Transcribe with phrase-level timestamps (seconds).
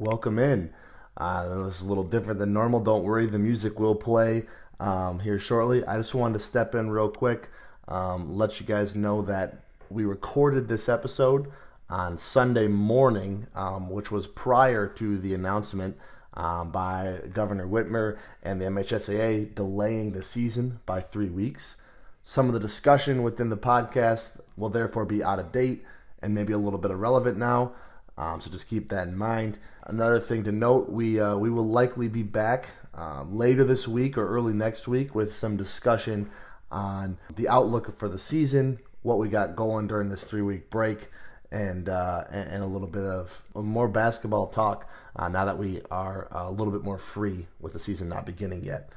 [0.00, 0.72] welcome in.
[1.18, 2.80] Uh, this is a little different than normal.
[2.80, 4.44] Don't worry, the music will play
[4.80, 5.84] um, here shortly.
[5.84, 7.48] I just wanted to step in real quick,
[7.86, 9.60] um, let you guys know that
[9.90, 11.52] we recorded this episode
[11.90, 15.98] on Sunday morning, um, which was prior to the announcement
[16.34, 21.76] um, by Governor Whitmer and the MHSAA delaying the season by three weeks.
[22.22, 25.84] Some of the discussion within the podcast will therefore be out of date
[26.22, 27.72] and maybe a little bit irrelevant now.
[28.16, 29.58] Um, so just keep that in mind.
[29.84, 34.18] Another thing to note: we uh, we will likely be back uh, later this week
[34.18, 36.30] or early next week with some discussion
[36.70, 41.08] on the outlook for the season, what we got going during this three week break,
[41.50, 45.80] and, uh, and, and a little bit of more basketball talk uh, now that we
[45.90, 48.90] are a little bit more free with the season not beginning yet.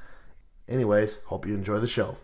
[0.68, 2.16] Anyways, hope you enjoy the show.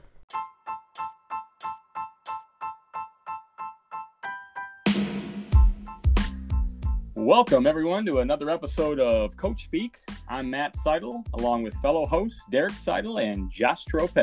[7.31, 9.99] Welcome, everyone, to another episode of Coach Speak.
[10.29, 14.19] I'm Matt Seidel, along with fellow hosts Derek Seidel and Josh Trope.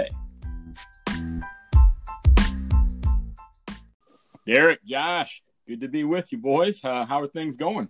[4.46, 6.84] Derek, Josh, good to be with you, boys.
[6.84, 7.88] Uh, how are things going?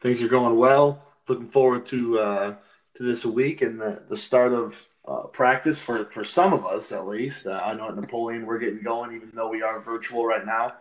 [0.00, 1.04] Things are going well.
[1.28, 2.54] Looking forward to uh,
[2.96, 6.90] to this week and the, the start of uh, practice for, for some of us,
[6.90, 7.46] at least.
[7.46, 10.72] Uh, I know at Napoleon we're getting going, even though we are virtual right now.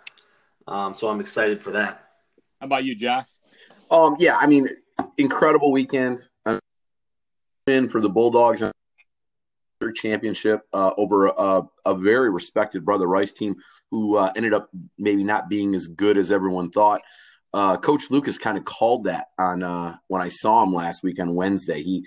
[0.67, 2.08] Um, so I'm excited for that.
[2.59, 3.27] How about you, Josh?
[3.89, 4.69] Um, yeah, I mean,
[5.17, 6.19] incredible weekend
[7.67, 8.63] in for the Bulldogs
[9.79, 13.55] their championship uh, over a, a, very respected Brother Rice team
[13.91, 17.01] who uh, ended up maybe not being as good as everyone thought.
[17.53, 21.19] Uh, Coach Lucas kind of called that on uh, when I saw him last week
[21.21, 21.81] on Wednesday.
[21.81, 22.05] He,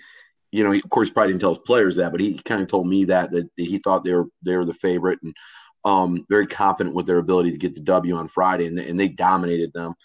[0.51, 2.67] you know, he, of course, probably didn't tell his players that, but he kind of
[2.67, 5.35] told me that that he thought they were they were the favorite and
[5.83, 9.07] um, very confident with their ability to get the W on Friday, and, and they
[9.07, 9.95] dominated them.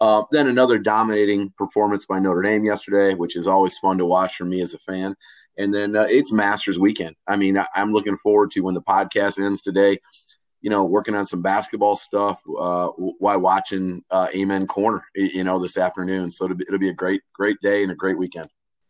[0.00, 4.36] Uh, then another dominating performance by Notre Dame yesterday, which is always fun to watch
[4.36, 5.14] for me as a fan.
[5.56, 7.14] And then uh, it's Masters weekend.
[7.28, 9.98] I mean, I, am looking forward to when the podcast ends today.
[10.62, 15.04] You know, working on some basketball stuff uh, while watching uh, Amen Corner.
[15.14, 16.30] You know, this afternoon.
[16.30, 18.48] So it'll be, it'll be a great, great day and a great weekend.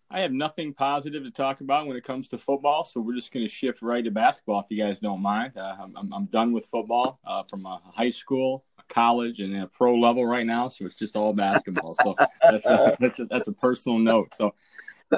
[0.09, 3.33] I have nothing positive to talk about when it comes to football, so we're just
[3.33, 5.57] going to shift right to basketball if you guys don't mind.
[5.57, 10.25] Uh, I'm, I'm, done with football uh, from high school college and a pro level
[10.25, 11.97] right now, so it's just all basketball.
[12.03, 14.35] So that's a, that's a, that's a personal note.
[14.35, 14.55] So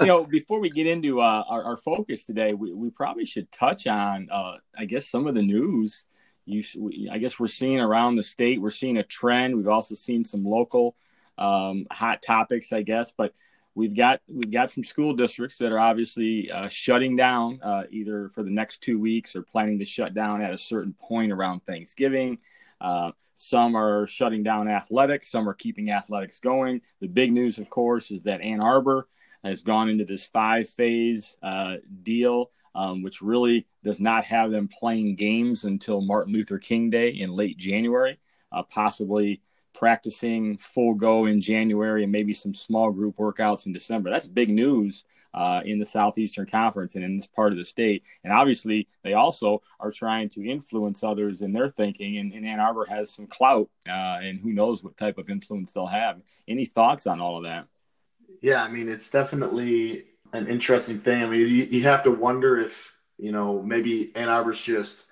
[0.01, 3.51] you know, before we get into uh, our, our, focus today, we, we probably should
[3.53, 6.05] touch on, uh, I guess, some of the news.
[6.45, 8.61] You, we, I guess we're seeing around the state.
[8.61, 9.57] We're seeing a trend.
[9.57, 10.97] We've also seen some local
[11.39, 13.13] um, hot topics, I guess.
[13.13, 13.33] But
[13.75, 18.29] we've got we've got some school districts that are obviously uh, shutting down uh, either
[18.31, 21.61] for the next two weeks or planning to shut down at a certain point around
[21.65, 22.39] Thanksgiving.
[23.37, 26.81] Some are shutting down athletics, some are keeping athletics going.
[27.01, 29.09] The big news, of course, is that Ann Arbor
[29.45, 34.69] has gone into this five phase uh, deal, um, which really does not have them
[34.69, 38.19] playing games until Martin Luther King Day in late January,
[38.53, 39.43] uh, possibly
[39.79, 44.11] practicing full go in January and maybe some small group workouts in December.
[44.11, 45.05] That's big news
[45.35, 48.03] uh, in the Southeastern Conference and in this part of the state.
[48.25, 52.17] And obviously, they also are trying to influence others in their thinking.
[52.19, 55.73] And, and Ann Arbor has some clout, uh, and who knows what type of influence
[55.73, 56.21] they'll have.
[56.49, 57.67] Any thoughts on all of that?
[58.41, 61.23] Yeah, I mean, it's definitely an interesting thing.
[61.23, 65.05] I mean, you, you have to wonder if, you know, maybe Ann Arbor's just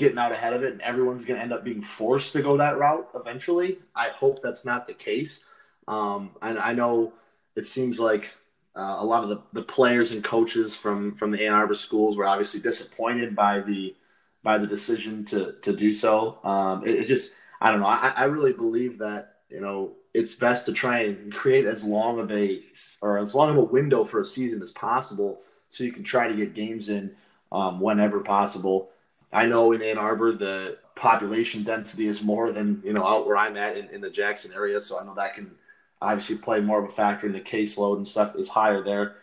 [0.00, 2.56] getting out ahead of it and everyone's going to end up being forced to go
[2.56, 3.78] that route eventually.
[3.94, 5.44] I hope that's not the case.
[5.86, 7.12] Um, and I know
[7.54, 8.34] it seems like
[8.74, 12.16] uh, a lot of the, the players and coaches from, from the Ann Arbor schools
[12.16, 13.94] were obviously disappointed by the
[14.42, 16.38] by the decision to to do so.
[16.44, 17.86] Um, it, it, just I don't know.
[17.86, 22.18] I, I really believe that you know it's best to try and create as long
[22.18, 22.62] of a
[23.02, 26.26] or as long of a window for a season as possible, so you can try
[26.26, 27.14] to get games in
[27.52, 28.90] um, whenever possible.
[29.32, 33.36] I know in Ann Arbor the population density is more than you know out where
[33.36, 35.50] I'm at in, in the Jackson area, so I know that can
[36.02, 39.16] obviously play more of a factor in the caseload and stuff is higher there.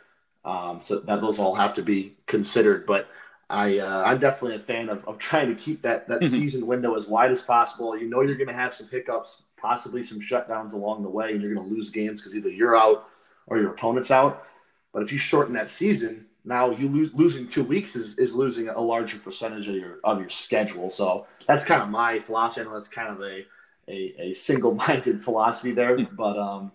[0.45, 2.85] Um, so that those all have to be considered.
[2.85, 3.07] But
[3.49, 6.27] I uh, I'm definitely a fan of, of trying to keep that that mm-hmm.
[6.27, 7.97] season window as wide as possible.
[7.97, 11.41] You know you're going to have some hiccups, possibly some shutdowns along the way, and
[11.41, 13.07] you're going to lose games because either you're out
[13.47, 14.45] or your opponent's out.
[14.93, 18.69] But if you shorten that season, now you lo- losing two weeks is, is losing
[18.69, 20.89] a larger percentage of your of your schedule.
[20.89, 22.61] So that's kind of my philosophy.
[22.61, 23.45] I know that's kind of a
[23.89, 26.15] a, a single minded philosophy there, hmm.
[26.15, 26.71] but um,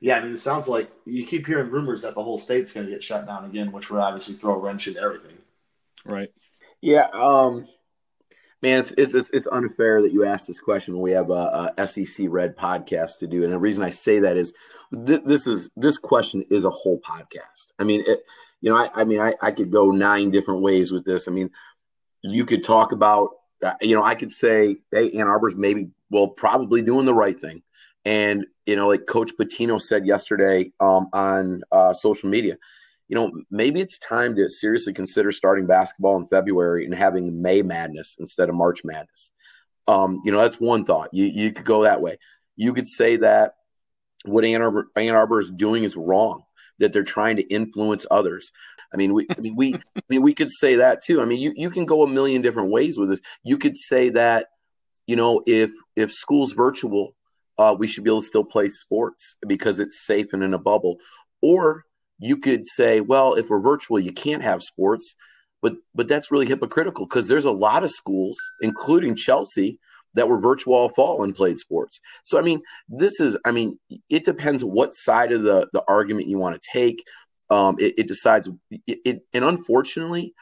[0.00, 2.86] yeah, I mean, it sounds like you keep hearing rumors that the whole state's going
[2.86, 5.36] to get shut down again, which would obviously throw a wrench into everything.
[6.04, 6.32] Right.
[6.80, 7.06] Yeah.
[7.12, 7.68] Um,
[8.62, 11.84] Man, it's, it's it's unfair that you ask this question when we have a, a,
[11.84, 14.52] SEC Red podcast to do, and the reason I say that is
[15.04, 17.72] th- this is this question is a whole podcast.
[17.80, 18.20] I mean, it,
[18.62, 21.28] you know, I, I mean, I, I could go nine different ways with this.
[21.28, 21.50] I mean,
[22.22, 23.30] you could talk about,
[23.62, 27.38] uh, you know, I could say, hey, Ann Arbor's maybe, well, probably doing the right
[27.38, 27.62] thing,
[28.04, 32.56] and you know, like Coach Pitino said yesterday um, on uh, social media,
[33.08, 37.62] you know, maybe it's time to seriously consider starting basketball in February and having May
[37.62, 39.30] Madness instead of March Madness.
[39.88, 41.08] Um, you know, that's one thought.
[41.12, 42.18] You you could go that way.
[42.56, 43.54] You could say that
[44.24, 46.44] what Ann Arbor, Ann Arbor is doing is wrong.
[46.82, 48.50] That they're trying to influence others.
[48.92, 51.22] I mean, we, I mean, we, I mean, we could say that too.
[51.22, 53.20] I mean, you you can go a million different ways with this.
[53.44, 54.48] You could say that,
[55.06, 57.14] you know, if if school's virtual,
[57.56, 60.58] uh, we should be able to still play sports because it's safe and in a
[60.58, 60.98] bubble.
[61.40, 61.84] Or
[62.18, 65.14] you could say, well, if we're virtual, you can't have sports.
[65.62, 69.78] But but that's really hypocritical because there's a lot of schools, including Chelsea,
[70.14, 72.00] that were virtual all fall and played sports.
[72.24, 73.78] So I mean, this is I mean,
[74.08, 77.02] it depends what side of the the argument you want to take.
[77.50, 78.48] Um, it, it decides
[78.86, 80.32] it, it, and unfortunately,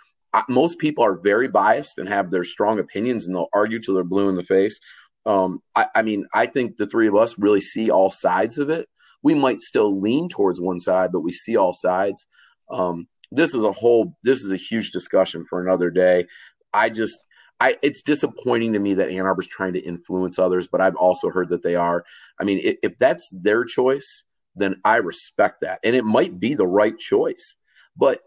[0.49, 4.05] most people are very biased and have their strong opinions, and they'll argue till they're
[4.05, 4.79] blue in the face.
[5.27, 8.71] Um, I, I mean, I think the three of us really see all sides of
[8.71, 8.89] it
[9.23, 12.27] we might still lean towards one side, but we see all sides.
[12.71, 16.27] Um, this is a whole, this is a huge discussion for another day.
[16.73, 17.21] I just,
[17.61, 21.29] I, it's disappointing to me that Ann Arbor's trying to influence others, but I've also
[21.29, 22.05] heard that they are.
[22.41, 24.25] I mean, if, if that's their choice,
[24.57, 25.81] then I respect that.
[25.85, 27.57] And it might be the right choice,
[27.97, 28.21] but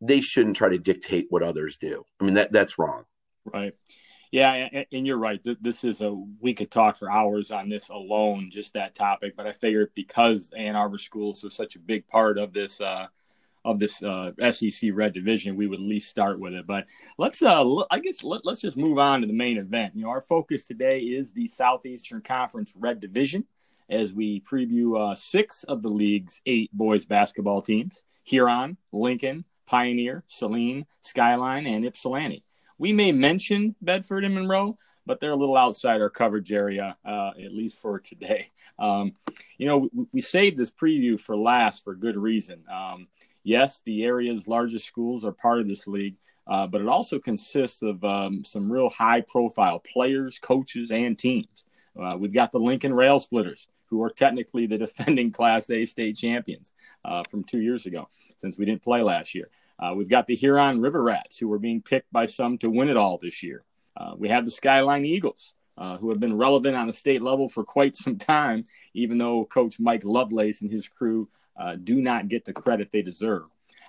[0.00, 2.04] they shouldn't try to dictate what others do.
[2.20, 3.04] I mean, that that's wrong.
[3.44, 3.74] Right.
[4.30, 5.40] Yeah, and you're right.
[5.60, 9.34] This is a we could talk for hours on this alone, just that topic.
[9.36, 13.06] But I figured because Ann Arbor schools are such a big part of this uh,
[13.68, 16.66] of this uh, SEC Red Division, we would at least start with it.
[16.66, 16.88] But
[17.18, 19.94] let's, uh, I guess, let, us just move on to the main event.
[19.94, 23.44] You know, our focus today is the Southeastern Conference Red Division
[23.90, 30.24] as we preview uh, six of the league's eight boys basketball teams: Huron, Lincoln, Pioneer,
[30.28, 32.44] Saline, Skyline, and Ypsilanti.
[32.78, 37.30] We may mention Bedford and Monroe, but they're a little outside our coverage area, uh,
[37.42, 38.50] at least for today.
[38.78, 39.14] Um,
[39.56, 42.62] you know, we, we, saved this preview for last for good reason.
[42.72, 43.08] Um,
[43.48, 46.16] yes, the area's largest schools are part of this league,
[46.46, 51.64] uh, but it also consists of um, some real high profile players, coaches, and teams.
[51.98, 56.16] Uh, we've got the Lincoln Rail Splitters, who are technically the defending Class A state
[56.16, 56.72] champions
[57.04, 59.48] uh, from two years ago, since we didn't play last year.
[59.78, 62.90] Uh, we've got the Huron River Rats, who are being picked by some to win
[62.90, 63.64] it all this year.
[63.96, 67.48] Uh, we have the Skyline Eagles, uh, who have been relevant on a state level
[67.48, 72.28] for quite some time, even though Coach Mike Lovelace and his crew uh, do not
[72.28, 73.44] get the credit they deserve.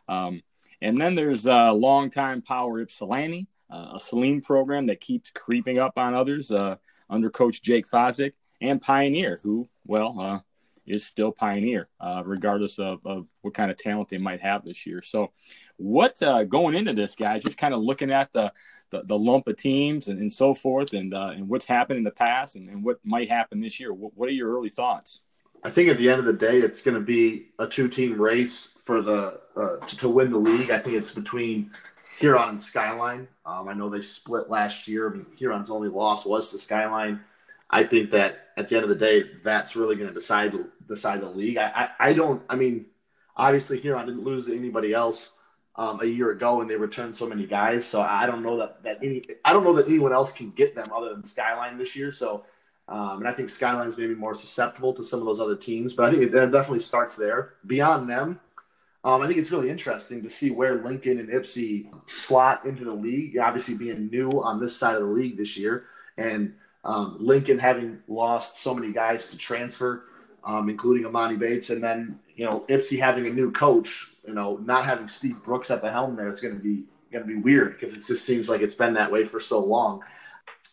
[0.07, 0.41] Um,
[0.81, 5.97] and then there's uh, longtime Power Ypsilanti, uh, a Saline program that keeps creeping up
[5.97, 6.75] on others uh,
[7.09, 10.43] under Coach Jake Fosdick, and Pioneer, who, well,
[10.89, 14.85] is still Pioneer, uh, regardless of, of what kind of talent they might have this
[14.85, 15.01] year.
[15.01, 15.31] So,
[15.77, 18.51] what uh, going into this, guys, just kind of looking at the,
[18.89, 22.03] the, the lump of teams and, and so forth, and uh, and what's happened in
[22.03, 23.93] the past and, and what might happen this year.
[23.93, 25.21] What, what are your early thoughts?
[25.63, 28.77] I think at the end of the day, it's going to be a two-team race
[28.85, 30.71] for the uh, to, to, win the league.
[30.71, 31.71] I think it's between
[32.19, 33.27] Huron and Skyline.
[33.45, 35.09] Um, I know they split last year.
[35.09, 37.19] I mean, Huron's only loss was to Skyline.
[37.69, 40.53] I think that at the end of the day, that's really going to decide
[40.87, 41.57] decide the league.
[41.57, 41.67] I,
[41.99, 42.41] I, I, don't.
[42.49, 42.85] I mean,
[43.35, 45.33] obviously, I didn't lose to anybody else
[45.75, 47.85] um, a year ago, and they returned so many guys.
[47.85, 49.23] So I don't know that that any.
[49.45, 52.11] I don't know that anyone else can get them other than Skyline this year.
[52.11, 52.43] So,
[52.89, 55.93] um, and I think Skyline's maybe more susceptible to some of those other teams.
[55.93, 57.53] But I think it, it definitely starts there.
[57.67, 58.39] Beyond them,
[59.03, 62.93] um, I think it's really interesting to see where Lincoln and Ipsy slot into the
[62.93, 63.37] league.
[63.37, 65.85] Obviously, being new on this side of the league this year,
[66.17, 66.53] and
[66.83, 70.05] um, Lincoln having lost so many guys to transfer,
[70.43, 74.07] um, including Amani Bates, and then you know Ipsy having a new coach.
[74.27, 77.23] You know, not having Steve Brooks at the helm there is going to be going
[77.23, 80.01] to be weird because it just seems like it's been that way for so long.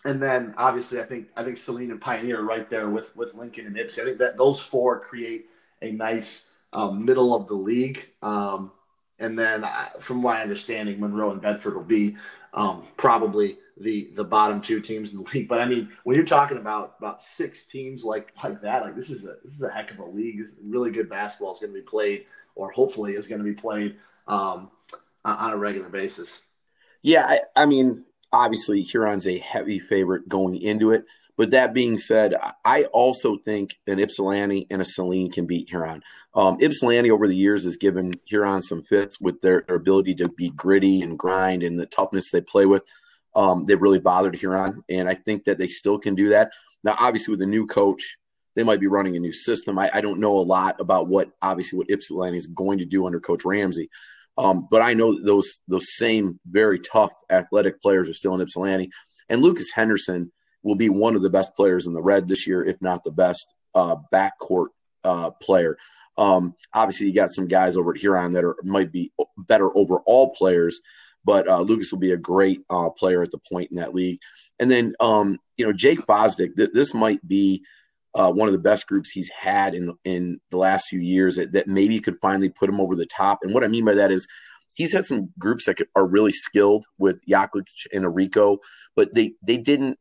[0.07, 3.67] And then obviously, I think I think Saline and Pioneer right there with with Lincoln
[3.67, 4.01] and Ipsy.
[4.01, 5.47] I think that those four create
[5.83, 8.07] a nice um, middle of the league.
[8.23, 8.71] Um,
[9.19, 12.17] and then, uh, from my understanding, Monroe and Bedford will be
[12.55, 15.49] um, probably the the bottom two teams in the league.
[15.49, 19.11] But I mean, when you're talking about about six teams like like that, like this
[19.11, 20.39] is a this is a heck of a league.
[20.39, 23.55] This really good basketball is going to be played, or hopefully is going to be
[23.55, 23.97] played
[24.29, 24.71] um,
[25.25, 26.43] on a regular basis.
[27.03, 31.05] Yeah, I, I mean, obviously Huron's a heavy favorite going into it.
[31.37, 36.03] But that being said, I also think an Ypsilanti and a Saline can beat Huron.
[36.35, 40.31] Um, Ypsilanti over the years has given Huron some fits with their, their ability to
[40.31, 42.85] be gritty and grind and the toughness they play with.
[43.35, 46.53] Um, they've really bothered Huron, and I think that they still can do that.
[46.83, 48.17] Now, obviously, with a new coach,
[48.55, 49.79] they might be running a new system.
[49.79, 53.07] I, I don't know a lot about what obviously what Ypsilanti is going to do
[53.07, 53.91] under Coach Ramsey,
[54.39, 58.91] um, but I know those those same very tough athletic players are still in Ypsilanti,
[59.29, 62.65] and Lucas Henderson will be one of the best players in the red this year,
[62.65, 64.69] if not the best uh, backcourt
[65.05, 65.79] uh, player.
[66.19, 70.31] Um, obviously, you got some guys over at Huron that are might be better overall
[70.31, 70.81] players,
[71.25, 74.19] but uh, Lucas will be a great uh, player at the point in that league.
[74.59, 77.65] And then, um, you know, Jake Fosdick, th- this might be
[78.17, 81.53] uh, one of the best groups he's had in in the last few years that,
[81.53, 83.41] that maybe could finally put him over the top.
[83.43, 84.27] And what I mean by that is
[84.75, 88.59] he's had some groups that are really skilled with Yaklich and Arico,
[88.97, 89.99] but they they didn't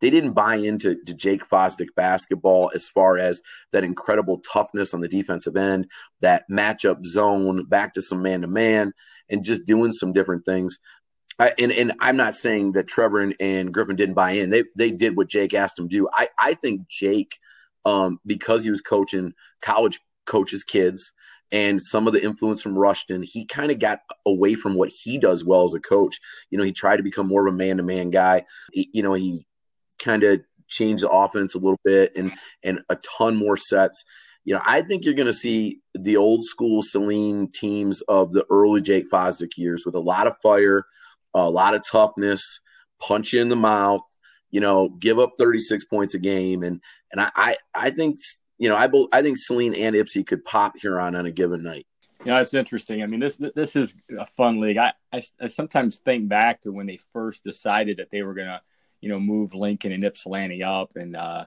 [0.00, 3.40] they didn't buy into to Jake Fosdick basketball as far as
[3.72, 5.86] that incredible toughness on the defensive end,
[6.20, 8.92] that matchup zone, back to some man to man,
[9.30, 10.80] and just doing some different things.
[11.38, 14.50] I, and and I'm not saying that Trevor and, and, Griffin didn't buy in.
[14.50, 16.08] They they did what Jake asked them to do.
[16.12, 17.38] I I think Jake,
[17.84, 21.12] um, because he was coaching college coaches kids
[21.52, 25.18] and some of the influence from Rushton, he kind of got away from what he
[25.18, 26.18] does well as a coach.
[26.50, 28.44] You know, he tried to become more of a man to man guy.
[28.72, 29.46] He, you know, he
[30.02, 34.04] kind of changed the offense a little bit and and a ton more sets.
[34.44, 38.44] You know, I think you're going to see the old school Saline teams of the
[38.50, 40.86] early Jake Fosdick years with a lot of fire,
[41.34, 42.60] a lot of toughness,
[43.00, 44.02] punch you in the mouth,
[44.50, 48.18] you know, give up 36 points a game, and and I I, I think
[48.58, 51.86] you know I I think Saline and Ipsy could pop Huron on a given night.
[52.24, 53.02] Yeah, it's interesting.
[53.02, 54.76] I mean, this this is a fun league.
[54.76, 58.46] I, I, I sometimes think back to when they first decided that they were going
[58.46, 58.60] to
[59.02, 61.44] you know, move Lincoln and Ypsilanti up and uh,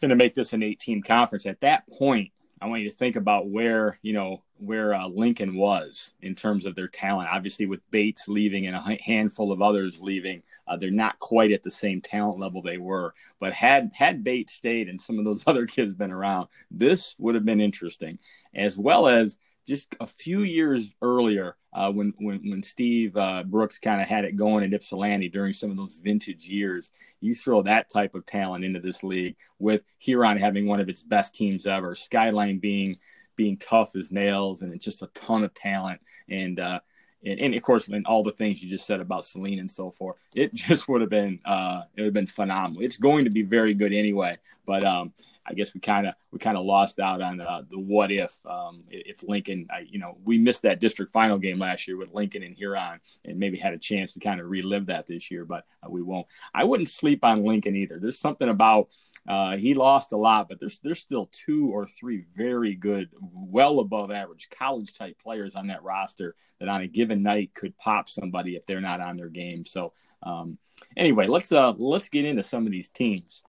[0.00, 1.46] going to make this an eight-team conference.
[1.46, 5.56] At that point, I want you to think about where you know where uh, Lincoln
[5.56, 7.28] was in terms of their talent.
[7.32, 11.62] Obviously, with Bates leaving and a handful of others leaving, uh, they're not quite at
[11.62, 13.14] the same talent level they were.
[13.38, 17.34] But had had Bates stayed and some of those other kids been around, this would
[17.34, 18.18] have been interesting,
[18.54, 19.36] as well as
[19.68, 24.24] just a few years earlier uh, when, when when Steve uh, Brooks kind of had
[24.24, 26.90] it going in Ypsilanti during some of those vintage years.
[27.20, 31.02] You throw that type of talent into this league with Huron having one of its
[31.02, 32.96] best teams ever, Skyline being
[33.36, 36.58] being tough as nails, and it's just a ton of talent and.
[36.58, 36.80] Uh,
[37.24, 39.90] and, and, of course, and all the things you just said about Saline and so
[39.90, 42.80] forth, it just would have been uh, it would have been phenomenal.
[42.80, 45.12] It's going to be very good anyway, but um,
[45.48, 48.32] I guess we kind of we kind of lost out on uh, the what if
[48.44, 52.12] um, if Lincoln, I, you know, we missed that district final game last year with
[52.12, 55.44] Lincoln and Huron, and maybe had a chance to kind of relive that this year,
[55.44, 56.26] but uh, we won't.
[56.54, 57.98] I wouldn't sleep on Lincoln either.
[57.98, 58.88] There's something about
[59.26, 63.80] uh, he lost a lot, but there's there's still two or three very good, well
[63.80, 68.08] above average college type players on that roster that on a given night could pop
[68.08, 69.64] somebody if they're not on their game.
[69.64, 70.58] So um,
[70.96, 73.42] anyway, let's uh let's get into some of these teams.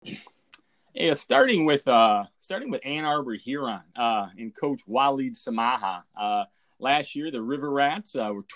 [0.96, 6.02] Yeah, starting with uh, starting with Ann Arbor Huron uh, and Coach Waleed Samaha.
[6.18, 6.44] Uh,
[6.78, 8.46] last year, the River Rats uh, were.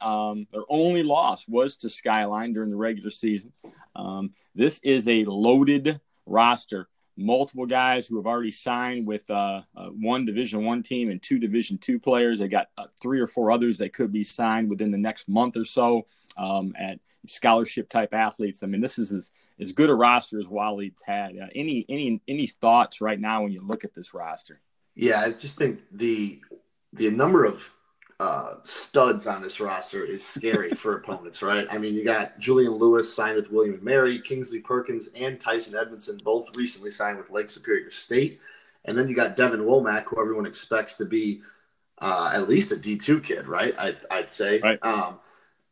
[0.00, 3.52] Um, their only loss was to Skyline during the regular season.
[3.96, 6.86] Um, this is a loaded roster.
[7.18, 11.38] Multiple guys who have already signed with uh, uh, one Division One team and two
[11.38, 12.40] Division Two players.
[12.40, 15.56] They got uh, three or four others that could be signed within the next month
[15.56, 16.06] or so
[16.36, 18.62] um, at scholarship type athletes.
[18.62, 21.36] I mean, this is as, as good a roster as Waleed's had.
[21.36, 24.60] Uh, any any any thoughts right now when you look at this roster?
[24.94, 26.40] Yeah, I just think the
[26.92, 27.74] the number of
[28.18, 31.66] uh, studs on this roster is scary for opponents, right?
[31.70, 35.76] I mean, you got Julian Lewis signed with William and Mary, Kingsley Perkins, and Tyson
[35.76, 38.40] Edmondson both recently signed with Lake Superior State,
[38.86, 41.42] and then you got Devin Womack, who everyone expects to be
[41.98, 43.74] uh, at least a D two kid, right?
[43.78, 44.60] I, would say.
[44.60, 44.78] Right.
[44.82, 45.18] Um,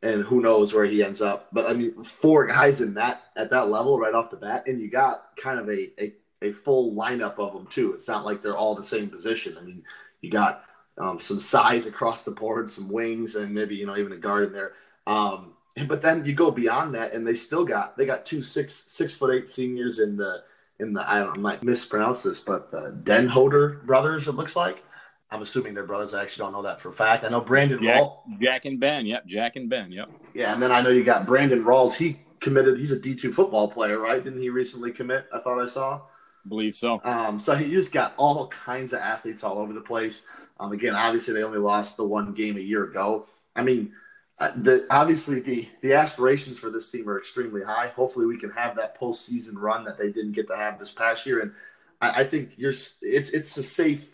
[0.02, 1.48] and who knows where he ends up.
[1.50, 4.78] But I mean, four guys in that at that level right off the bat, and
[4.80, 7.94] you got kind of a a, a full lineup of them too.
[7.94, 9.56] It's not like they're all the same position.
[9.58, 9.82] I mean,
[10.20, 10.64] you got
[10.98, 14.46] um, some size across the board, some wings, and maybe you know even a guard
[14.46, 14.72] in there.
[15.06, 15.54] Um,
[15.88, 19.16] but then you go beyond that, and they still got they got two six six
[19.16, 20.42] foot eight seniors in the
[20.80, 24.28] in the I don't I might mispronounce this, but the Denhoder brothers.
[24.28, 24.82] It looks like
[25.30, 26.14] I'm assuming they're brothers.
[26.14, 27.24] I actually don't know that for a fact.
[27.24, 28.18] I know Brandon Jack, Rawl.
[28.40, 29.04] Jack and Ben.
[29.06, 29.26] Yep.
[29.26, 29.90] Jack and Ben.
[29.90, 30.10] Yep.
[30.32, 30.52] Yeah.
[30.52, 31.94] And then I know you got Brandon Rawls.
[31.94, 32.78] He committed.
[32.78, 34.22] He's a D2 football player, right?
[34.22, 35.26] Didn't he recently commit?
[35.34, 36.02] I thought I saw.
[36.48, 37.00] believe so.
[37.02, 40.22] Um, so he just got all kinds of athletes all over the place.
[40.60, 43.26] Um, again, obviously they only lost the one game a year ago.
[43.56, 43.92] I mean,
[44.38, 47.88] uh, the obviously the the aspirations for this team are extremely high.
[47.88, 51.24] Hopefully, we can have that postseason run that they didn't get to have this past
[51.24, 51.40] year.
[51.40, 51.52] And
[52.00, 54.08] I, I think you're it's it's a safe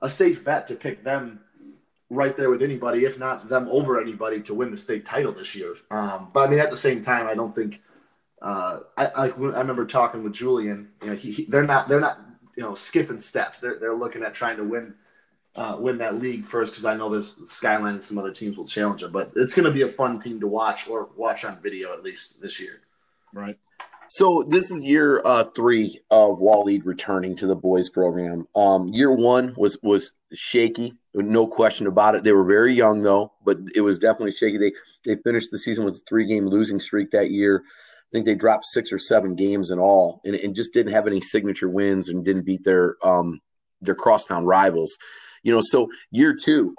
[0.00, 1.40] a safe bet to pick them
[2.10, 5.54] right there with anybody, if not them over anybody, to win the state title this
[5.54, 5.74] year.
[5.90, 7.80] Um, but I mean, at the same time, I don't think.
[8.40, 10.90] Uh, I, I, I remember talking with Julian.
[11.02, 12.18] You know, he, he, they're not they're not
[12.56, 13.60] you know skipping steps.
[13.60, 14.94] They're they're looking at trying to win
[15.54, 18.66] uh, win that league first because I know there's Skyline and some other teams will
[18.66, 19.12] challenge them.
[19.12, 22.02] But it's going to be a fun team to watch or watch on video at
[22.02, 22.80] least this year.
[23.32, 23.58] Right.
[24.08, 28.46] So this is year uh, three of Waleed returning to the boys program.
[28.54, 32.22] Um, year one was was shaky, no question about it.
[32.22, 34.58] They were very young though, but it was definitely shaky.
[34.58, 34.72] They
[35.04, 37.62] they finished the season with a three game losing streak that year.
[37.64, 41.06] I think they dropped six or seven games in all, and, and just didn't have
[41.06, 43.40] any signature wins and didn't beat their um,
[43.80, 44.98] their crosstown rivals
[45.42, 46.74] you know, so year two,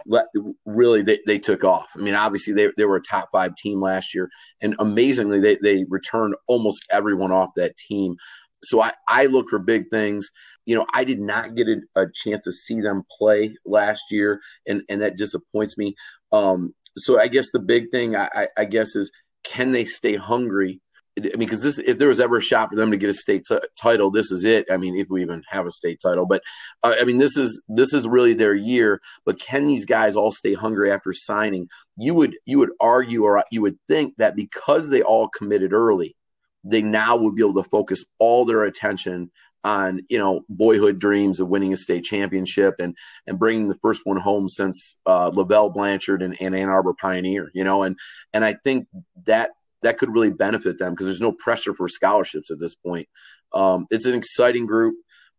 [0.66, 1.88] really they, they took off.
[1.96, 4.30] I mean, obviously they, they were a top five team last year,
[4.62, 8.16] and amazingly they, they returned almost everyone off that team.
[8.64, 10.30] So I, I look for big things.
[10.66, 14.40] You know, I did not get a, a chance to see them play last year,
[14.66, 15.96] and, and that disappoints me.
[16.32, 19.12] Um, so I guess the big thing I, I guess is
[19.44, 20.80] can they stay hungry
[21.18, 23.14] I mean, because this, if there was ever a shot for them to get a
[23.14, 24.66] state t- title, this is it.
[24.72, 26.42] I mean, if we even have a state title, but
[26.82, 29.00] uh, I mean, this is this is really their year.
[29.26, 31.68] But can these guys all stay hungry after signing?
[31.98, 36.16] You would you would argue, or you would think that because they all committed early,
[36.64, 39.32] they now would be able to focus all their attention
[39.64, 42.96] on you know boyhood dreams of winning a state championship and
[43.28, 47.50] and bringing the first one home since uh, LaVell Blanchard and, and Ann Arbor Pioneer.
[47.54, 47.98] You know, and
[48.34, 48.88] and I think
[49.26, 49.52] that
[49.84, 53.08] that could really benefit them because there's no pressure for scholarships at this point.
[53.54, 54.96] Um, it's an exciting group.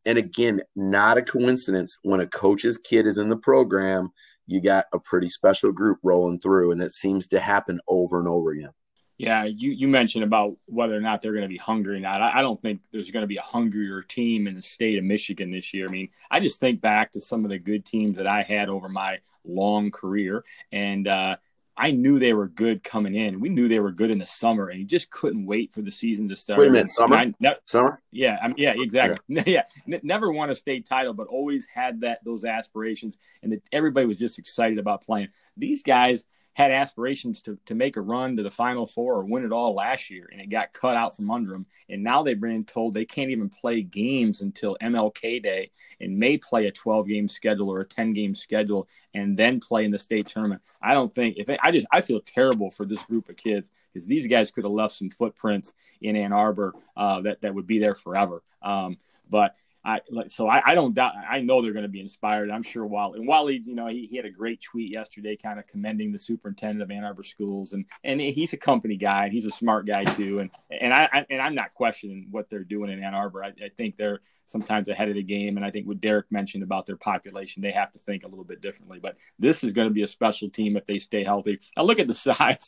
[0.06, 4.10] And again, not a coincidence when a coach's kid is in the program,
[4.46, 6.72] you got a pretty special group rolling through.
[6.72, 8.70] And that seems to happen over and over again.
[9.16, 12.20] Yeah, you, you mentioned about whether or not they're going to be hungry or not.
[12.20, 15.04] I, I don't think there's going to be a hungrier team in the state of
[15.04, 15.88] Michigan this year.
[15.88, 18.68] I mean, I just think back to some of the good teams that I had
[18.68, 20.44] over my long career.
[20.72, 21.36] And, uh,
[21.76, 23.40] I knew they were good coming in.
[23.40, 25.90] We knew they were good in the summer, and you just couldn't wait for the
[25.90, 26.60] season to start.
[26.60, 29.42] Wait a minute, summer, I, ne- summer, yeah, I mean, yeah, exactly, yeah.
[29.46, 29.62] yeah.
[29.92, 34.06] N- never won a state title, but always had that those aspirations, and that everybody
[34.06, 35.28] was just excited about playing.
[35.56, 39.44] These guys, had aspirations to, to make a run to the Final Four or win
[39.44, 41.66] it all last year, and it got cut out from under them.
[41.88, 46.38] And now they've been told they can't even play games until MLK Day and may
[46.38, 49.98] play a 12 game schedule or a 10 game schedule and then play in the
[49.98, 50.62] state tournament.
[50.80, 54.06] I don't think if I just I feel terrible for this group of kids because
[54.06, 57.80] these guys could have left some footprints in Ann Arbor uh, that that would be
[57.80, 58.42] there forever.
[58.62, 58.96] Um,
[59.28, 62.50] but I so I, I don't doubt I know they're going to be inspired.
[62.50, 65.58] I'm sure Wally and Wally, you know, he, he had a great tweet yesterday, kind
[65.58, 69.32] of commending the superintendent of Ann Arbor schools, and and he's a company guy and
[69.32, 72.64] he's a smart guy too, and and I, I and I'm not questioning what they're
[72.64, 73.44] doing in Ann Arbor.
[73.44, 76.62] I, I, think they're sometimes ahead of the game, and I think what Derek mentioned
[76.62, 79.00] about their population, they have to think a little bit differently.
[79.02, 81.60] But this is going to be a special team if they stay healthy.
[81.76, 82.66] Now look at the size.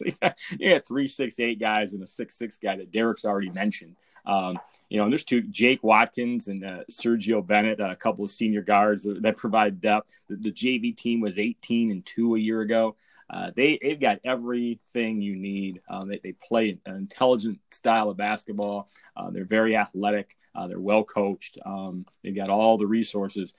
[0.58, 3.96] you got three six eight guys and a six six guy that Derek's already mentioned.
[4.26, 8.30] Um, you know, and there's two Jake Watkins and uh, Sergio Bennett, a couple of
[8.30, 10.10] senior guards that provide depth.
[10.28, 12.96] The, the JV team was 18 and two a year ago.
[13.28, 15.80] Uh, they they've got everything you need.
[15.88, 18.88] Um, they, they play an intelligent style of basketball.
[19.16, 20.36] Uh, they're very athletic.
[20.54, 21.58] Uh, they're well coached.
[21.66, 23.52] Um, they've got all the resources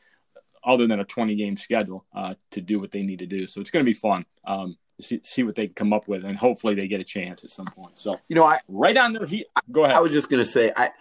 [0.63, 3.47] other than a 20 game schedule uh, to do what they need to do.
[3.47, 4.25] So it's going to be fun.
[4.45, 7.51] Um, see, see what they come up with, and hopefully they get a chance at
[7.51, 7.97] some point.
[7.97, 9.25] So you know, I right on there.
[9.25, 9.95] He go ahead.
[9.95, 10.91] I was just going to say I.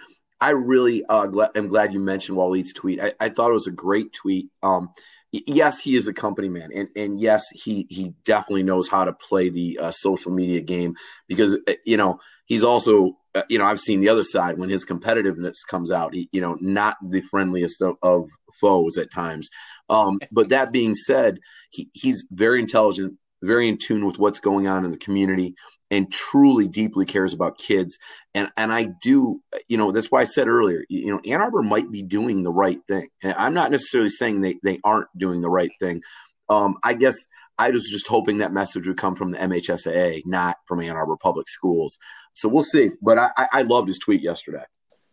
[0.40, 3.00] I really uh, am glad you mentioned Waleed's tweet.
[3.00, 4.48] I, I, thought it was a great tweet.
[4.62, 4.90] Um,
[5.32, 9.12] yes, he is a company man, and and yes, he he definitely knows how to
[9.12, 10.94] play the uh, social media game
[11.26, 14.68] because uh, you know he's also uh, you know I've seen the other side when
[14.68, 16.14] his competitiveness comes out.
[16.14, 18.28] He, you know, not the friendliest of, of
[18.60, 19.48] foes at times.
[19.88, 21.38] Um, but that being said,
[21.70, 25.54] he, he's very intelligent, very in tune with what's going on in the community
[25.90, 27.98] and truly deeply cares about kids.
[28.34, 31.62] And and I do you know that's why I said earlier you know Ann Arbor
[31.62, 33.08] might be doing the right thing.
[33.24, 36.02] I'm not necessarily saying they they aren't doing the right thing.
[36.48, 37.16] Um, I guess
[37.58, 41.16] I was just hoping that message would come from the MHSAA not from Ann Arbor
[41.16, 41.98] Public Schools.
[42.34, 42.90] So we'll see.
[43.00, 44.64] But I I loved his tweet yesterday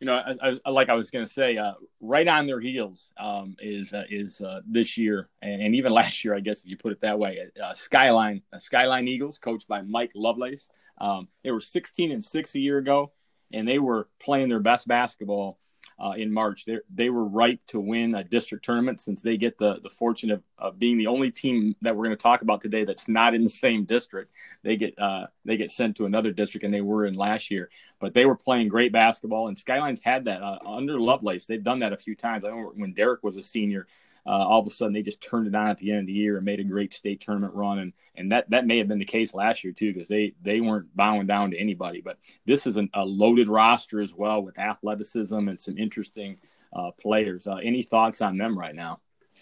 [0.04, 3.08] you know, I, I, like I was going to say, uh, right on their heels
[3.18, 6.70] um, is uh, is uh, this year and, and, even last year, I guess if
[6.70, 7.40] you put it that way.
[7.64, 10.68] Uh, Skyline uh, Skyline Eagles, coached by Mike Lovelace.
[11.00, 13.14] Um, they were 16 and six a year ago,
[13.54, 15.58] and they were playing their best basketball
[16.04, 16.66] uh, in March.
[16.66, 20.32] They they were ripe to win a district tournament since they get the the fortune
[20.32, 23.34] of, of being the only team that we're going to talk about today that's not
[23.34, 24.36] in the same district.
[24.64, 27.70] They get uh, they get sent to another district, and they were in last year.
[28.00, 31.46] But they were playing great basketball, and Skylines had that uh, under Lovelace.
[31.46, 32.44] They've done that a few times.
[32.44, 33.88] I remember when Derek was a senior.
[34.26, 36.14] Uh, all of a sudden they just turned it on at the end of the
[36.14, 37.80] year and made a great state tournament run.
[37.80, 40.62] And and that that may have been the case last year too because they they
[40.62, 42.02] weren't bowing down to anybody.
[42.02, 46.40] But this is an, a loaded roster as well with athleticism and some interesting
[46.74, 47.48] uh, players.
[47.48, 49.00] Uh, any thoughts on them right now?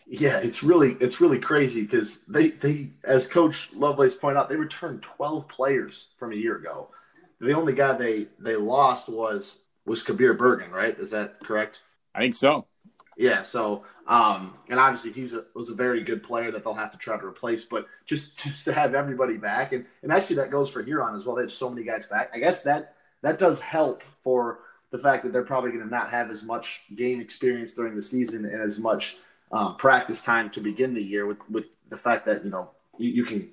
[0.07, 4.55] Yeah, it's really it's really crazy because they they as Coach Lovelace pointed out, they
[4.55, 6.89] returned twelve players from a year ago.
[7.39, 10.97] The only guy they they lost was was Kabir Bergen, right?
[10.97, 11.83] Is that correct?
[12.13, 12.67] I think so.
[13.17, 13.43] Yeah.
[13.43, 16.97] So, um, and obviously he's a, was a very good player that they'll have to
[16.97, 17.65] try to replace.
[17.65, 21.25] But just just to have everybody back, and and actually that goes for Huron as
[21.25, 21.35] well.
[21.35, 22.29] They have so many guys back.
[22.33, 24.59] I guess that that does help for
[24.91, 28.01] the fact that they're probably going to not have as much game experience during the
[28.01, 29.17] season and as much
[29.51, 31.25] um, practice time to begin the year.
[31.25, 33.49] With with the fact that you know you, you can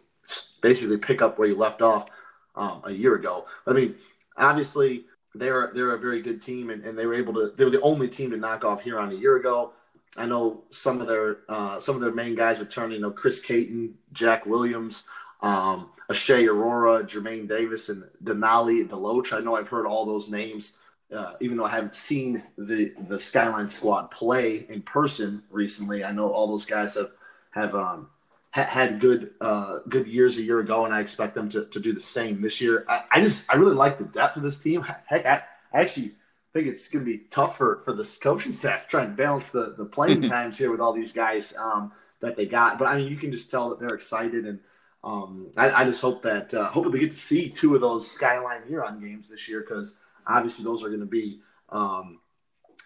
[0.61, 2.09] basically pick up where you left off
[2.57, 3.47] um, a year ago.
[3.67, 3.95] I mean,
[4.37, 7.53] obviously they're they're a very good team, and, and they were able to.
[7.57, 9.73] They were the only team to knock off Huron a year ago.
[10.16, 12.97] I know some of their uh, some of their main guys returning.
[12.97, 15.05] You know, Chris Caton, Jack Williams,
[15.42, 19.33] um, Ashay Aurora, Jermaine Davis, and Denali Deloach.
[19.33, 20.73] I know I've heard all those names,
[21.14, 26.05] uh, even though I haven't seen the the Skyline squad play in person recently.
[26.05, 27.11] I know all those guys have
[27.51, 28.09] have um,
[28.51, 31.81] ha- had good uh, good years a year ago, and I expect them to, to
[31.81, 32.85] do the same this year.
[32.88, 34.83] I, I just I really like the depth of this team.
[34.83, 35.42] Heck, I,
[35.73, 36.14] I actually
[36.53, 39.51] think it's going to be tough for, for the coaching staff to try and balance
[39.51, 42.79] the, the playing times here with all these guys um, that they got.
[42.79, 44.59] But I mean, you can just tell that they're excited, and
[45.05, 47.81] um, I, I, just hope that uh, hope that we get to see two of
[47.81, 52.19] those Skyline Huron games this year because obviously those are going to be um,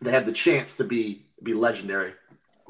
[0.02, 2.12] they have the chance to be be legendary.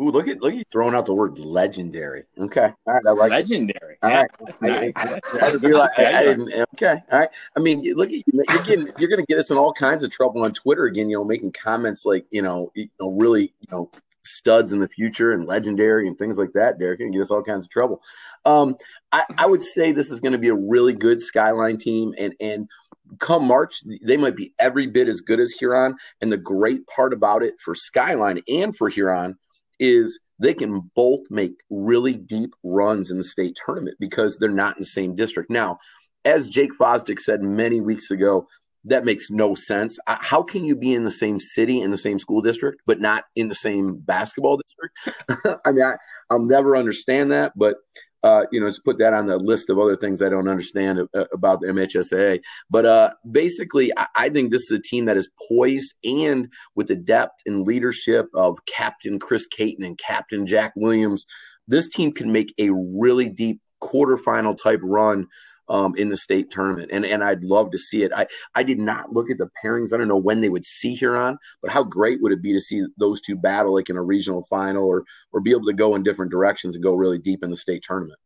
[0.02, 2.24] Ooh, look at look at you throwing out the word legendary.
[2.36, 3.94] Okay, all right, I like legendary.
[3.94, 3.98] It.
[4.02, 4.92] All right, nice.
[4.96, 6.52] I, I, I, I, didn't.
[6.74, 7.28] Okay, all right.
[7.56, 8.24] I mean, look at you.
[8.32, 11.08] You're getting you're going to get us in all kinds of trouble on Twitter again.
[11.08, 13.90] You know, making comments like you know, you know, really, you know,
[14.22, 16.80] studs in the future and legendary and things like that.
[16.80, 18.02] Derek, and get us all kinds of trouble.
[18.44, 18.76] Um,
[19.12, 22.34] I, I would say this is going to be a really good Skyline team, and
[22.40, 22.68] and
[23.20, 25.94] come March, they might be every bit as good as Huron.
[26.20, 29.36] And the great part about it for Skyline and for Huron
[29.78, 34.76] is they can both make really deep runs in the state tournament because they're not
[34.76, 35.50] in the same district.
[35.50, 35.78] Now,
[36.24, 38.46] as Jake Fosdick said many weeks ago,
[38.84, 39.98] that makes no sense.
[40.06, 43.24] How can you be in the same city in the same school district, but not
[43.36, 45.60] in the same basketball district?
[45.64, 45.94] I mean, I,
[46.34, 47.76] will never understand that, but
[48.22, 51.00] uh, you know, to put that on the list of other things I don't understand
[51.14, 52.40] uh, about the MHSA.
[52.70, 56.88] But uh, basically, I, I, think this is a team that is poised and with
[56.88, 61.26] the depth and leadership of Captain Chris Caton and Captain Jack Williams,
[61.66, 65.26] this team can make a really deep quarterfinal type run
[65.68, 68.12] um, in the state tournament, and and I'd love to see it.
[68.14, 69.92] I I did not look at the pairings.
[69.92, 72.60] I don't know when they would see Huron, but how great would it be to
[72.60, 75.94] see those two battle like in a regional final, or or be able to go
[75.94, 78.18] in different directions and go really deep in the state tournament.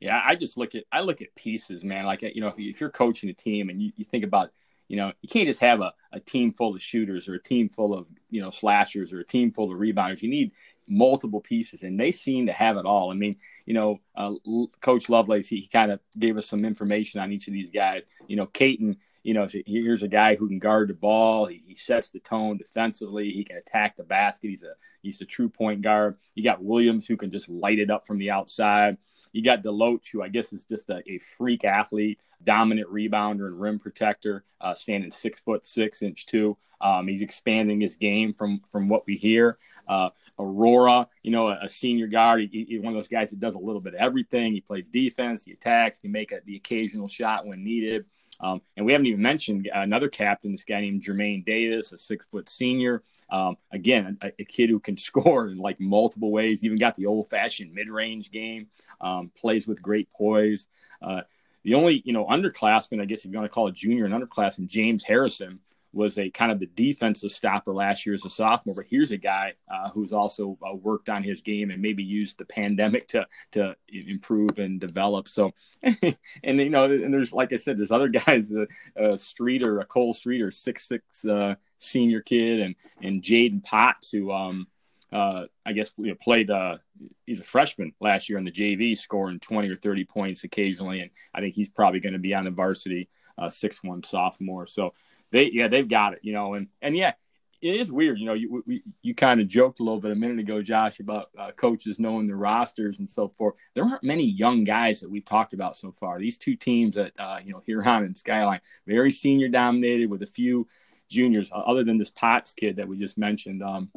[0.00, 2.04] Yeah, I just look at I look at pieces, man.
[2.04, 4.50] Like you know, if you're coaching a team and you, you think about
[4.88, 7.68] you know, you can't just have a, a team full of shooters or a team
[7.68, 10.22] full of, you know, slashers or a team full of rebounders.
[10.22, 10.52] You need
[10.88, 13.10] multiple pieces, and they seem to have it all.
[13.10, 14.34] I mean, you know, uh,
[14.80, 18.02] Coach Lovelace, he, kind of gave us some information on each of these guys.
[18.26, 21.46] You know, Caton, you know, here's a guy who can guard the ball.
[21.46, 23.30] He, he, sets the tone defensively.
[23.30, 24.48] He can attack the basket.
[24.48, 24.72] He's a
[25.02, 26.16] he's a true point guard.
[26.34, 28.96] You got Williams who can just light it up from the outside.
[29.32, 33.60] You got Deloach, who I guess is just a, a freak athlete, dominant rebounder and
[33.60, 36.56] rim protector, uh, standing six foot six inch two.
[36.80, 39.58] Um, he's expanding his game from from what we hear.
[39.86, 42.40] Uh, Aurora, you know, a, a senior guard.
[42.40, 44.52] He, he's one of those guys that does a little bit of everything.
[44.52, 48.04] He plays defense, he attacks, he make a, the occasional shot when needed.
[48.40, 52.26] Um, and we haven't even mentioned another captain, this guy named Jermaine Davis, a six
[52.26, 53.02] foot senior.
[53.30, 56.62] Um, again, a, a, kid who can score in like multiple ways.
[56.64, 58.68] Even got the old fashioned mid range game.
[59.00, 60.68] Um, plays with great poise.
[61.02, 61.22] Uh,
[61.64, 64.12] the only you know underclassman, I guess if you want to call a junior an
[64.12, 65.58] underclassman, James Harrison,
[65.98, 68.76] was a kind of the defensive stopper last year as a sophomore.
[68.76, 72.38] But here's a guy uh, who's also uh, worked on his game and maybe used
[72.38, 75.28] the pandemic to to improve and develop.
[75.28, 79.80] So, and you know, and there's like I said, there's other guys, a, a Streeter,
[79.80, 84.68] a Cole Streeter, six six uh, senior kid, and and Jaden Potts, who um,
[85.12, 86.50] uh, I guess you know, played.
[86.50, 86.78] Uh,
[87.26, 91.10] he's a freshman last year in the JV, scoring 20 or 30 points occasionally, and
[91.34, 93.08] I think he's probably going to be on the varsity.
[93.36, 94.66] Uh, six one sophomore.
[94.66, 94.94] So
[95.30, 97.12] they yeah they've got it, you know, and and yeah,
[97.60, 98.34] it is weird, you know.
[98.34, 101.50] You we, you kind of joked a little bit a minute ago, Josh, about uh,
[101.52, 103.54] coaches knowing their rosters and so forth.
[103.74, 106.18] There aren't many young guys that we've talked about so far.
[106.18, 110.26] These two teams that uh, you know Huron and Skyline, very senior dominated with a
[110.26, 110.68] few
[111.08, 113.62] juniors, uh, other than this Potts kid that we just mentioned.
[113.62, 113.90] Um,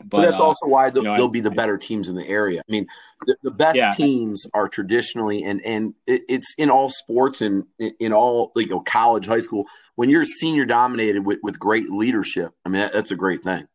[0.00, 2.16] But, but that's uh, also why they'll, you know, they'll, be the better teams in
[2.16, 2.60] the area.
[2.60, 2.86] I mean,
[3.26, 3.90] the, the best yeah.
[3.90, 8.68] teams are traditionally, and and it, it's in all sports and in, in all like
[8.68, 9.66] you know, college, high school.
[9.96, 13.68] When you're senior dominated with with great leadership, I mean that, that's a great thing.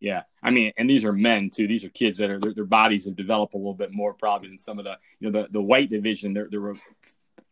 [0.00, 1.66] Yeah, I mean, and these are men too.
[1.66, 4.48] These are kids that are their, their bodies have developed a little bit more probably
[4.48, 6.34] than some of the you know the the white division.
[6.34, 6.80] There there were a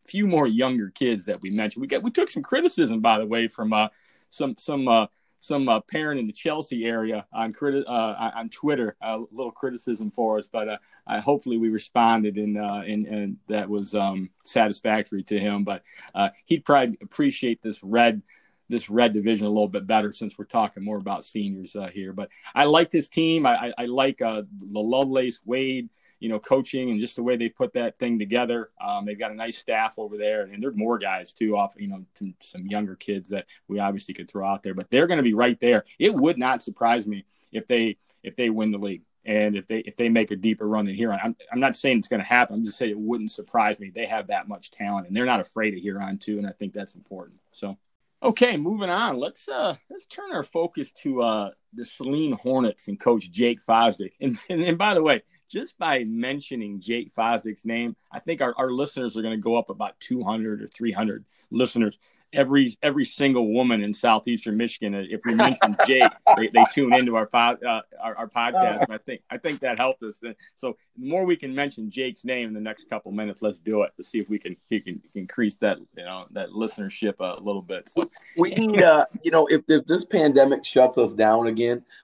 [0.06, 1.80] few more younger kids that we mentioned.
[1.80, 3.88] We got we took some criticism by the way from uh,
[4.30, 5.06] some some uh,
[5.40, 10.10] some uh, parent in the Chelsea area on criti- uh, on Twitter, a little criticism
[10.10, 14.30] for us, but uh, I, hopefully we responded and uh, and, and that was um,
[14.44, 15.64] satisfactory to him.
[15.64, 15.82] But
[16.14, 18.22] uh, he'd probably appreciate this red
[18.68, 22.12] this red division a little bit better since we're talking more about seniors uh, here.
[22.12, 23.46] But I like this team.
[23.46, 25.88] I, I, I like the Lovelace Wade,
[26.20, 28.70] you know, coaching and just the way they put that thing together.
[28.84, 31.56] Um, they've got a nice staff over there, and there's more guys too.
[31.56, 32.04] Off, you know,
[32.40, 35.34] some younger kids that we obviously could throw out there, but they're going to be
[35.34, 35.84] right there.
[35.98, 39.02] It would not surprise me if they if they win the league.
[39.24, 41.98] And if they if they make a deeper run than Huron, I'm, I'm not saying
[41.98, 42.54] it's going to happen.
[42.54, 43.90] I'm just saying it wouldn't surprise me.
[43.90, 46.38] They have that much talent, and they're not afraid of Huron too.
[46.38, 47.38] And I think that's important.
[47.52, 47.76] So
[48.20, 49.18] Okay, moving on.
[49.18, 54.12] Let's uh let's turn our focus to uh the Saline Hornets and Coach Jake Fosdick.
[54.20, 58.54] And, and, and by the way, just by mentioning Jake Fosdick's name, I think our,
[58.56, 61.98] our listeners are going to go up about 200 or 300 listeners
[62.32, 64.94] every every single woman in southeastern Michigan.
[64.94, 67.54] If we mention Jake, they, they tune into our, uh,
[68.00, 68.82] our, our podcast.
[68.82, 70.22] And I think I think that helped us.
[70.54, 73.82] So the more we can mention Jake's name in the next couple minutes, let's do
[73.82, 77.42] it to see if we can we can increase that you know that listenership a
[77.42, 77.88] little bit.
[77.88, 81.57] So we need uh you know if, if this pandemic shuts us down again,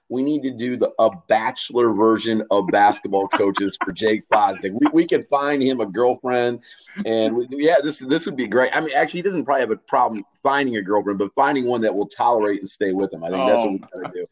[0.09, 4.71] we need to do the a bachelor version of basketball coaches for Jake Fosdick.
[4.73, 6.59] We we could find him a girlfriend,
[7.05, 8.71] and we, yeah, this this would be great.
[8.75, 11.81] I mean, actually, he doesn't probably have a problem finding a girlfriend, but finding one
[11.81, 13.23] that will tolerate and stay with him.
[13.23, 14.25] I think oh, that's what we got to do.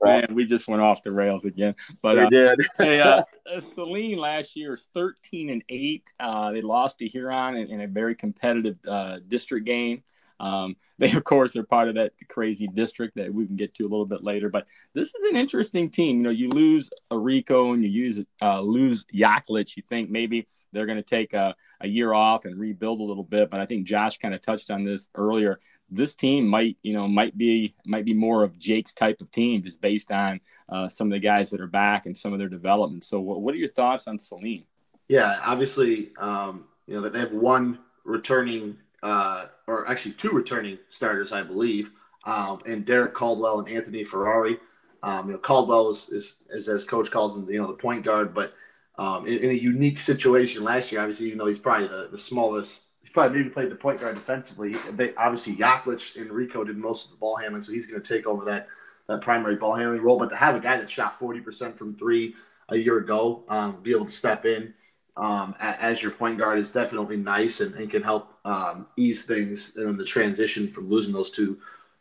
[0.00, 0.28] Right?
[0.28, 1.74] Man, we just went off the rails again.
[2.02, 2.60] But we uh, did.
[2.78, 6.04] hey, uh, uh, Saline last year, thirteen and eight.
[6.20, 10.02] Uh, they lost to Huron in, in a very competitive uh, district game.
[10.40, 13.82] Um, they, of course, are part of that crazy district that we can get to
[13.82, 14.48] a little bit later.
[14.48, 16.18] But this is an interesting team.
[16.18, 19.76] You know, you lose Arico and you use uh, lose Yaklich.
[19.76, 23.24] You think maybe they're going to take a, a year off and rebuild a little
[23.24, 23.50] bit.
[23.50, 25.60] But I think Josh kind of touched on this earlier.
[25.90, 29.62] This team might, you know, might be might be more of Jake's type of team,
[29.62, 32.48] just based on uh, some of the guys that are back and some of their
[32.48, 33.04] development.
[33.04, 34.64] So, what, what are your thoughts on Saline?
[35.08, 40.78] Yeah, obviously, um, you know that they have one returning, uh, or actually two returning
[40.88, 41.92] starters, I believe,
[42.24, 44.58] um, and Derek Caldwell and Anthony Ferrari.
[45.02, 48.04] Um, you know, Caldwell is, is, is, as coach calls him, you know, the point
[48.04, 48.54] guard, but
[48.98, 51.00] um, in, in, a unique situation last year.
[51.00, 54.14] Obviously, even though he's probably the, the smallest, he's probably maybe played the point guard
[54.14, 54.74] defensively.
[54.92, 58.14] They, obviously, Yaklich and Arico did most of the ball handling, so he's going to
[58.16, 58.68] take over that
[59.08, 60.18] that primary ball handling role.
[60.18, 62.34] But to have a guy that shot forty percent from three
[62.70, 64.72] a year ago, um, be able to step in
[65.16, 69.76] um, as your point guard is definitely nice and, and can help um, ease things
[69.76, 71.58] in the transition from losing those two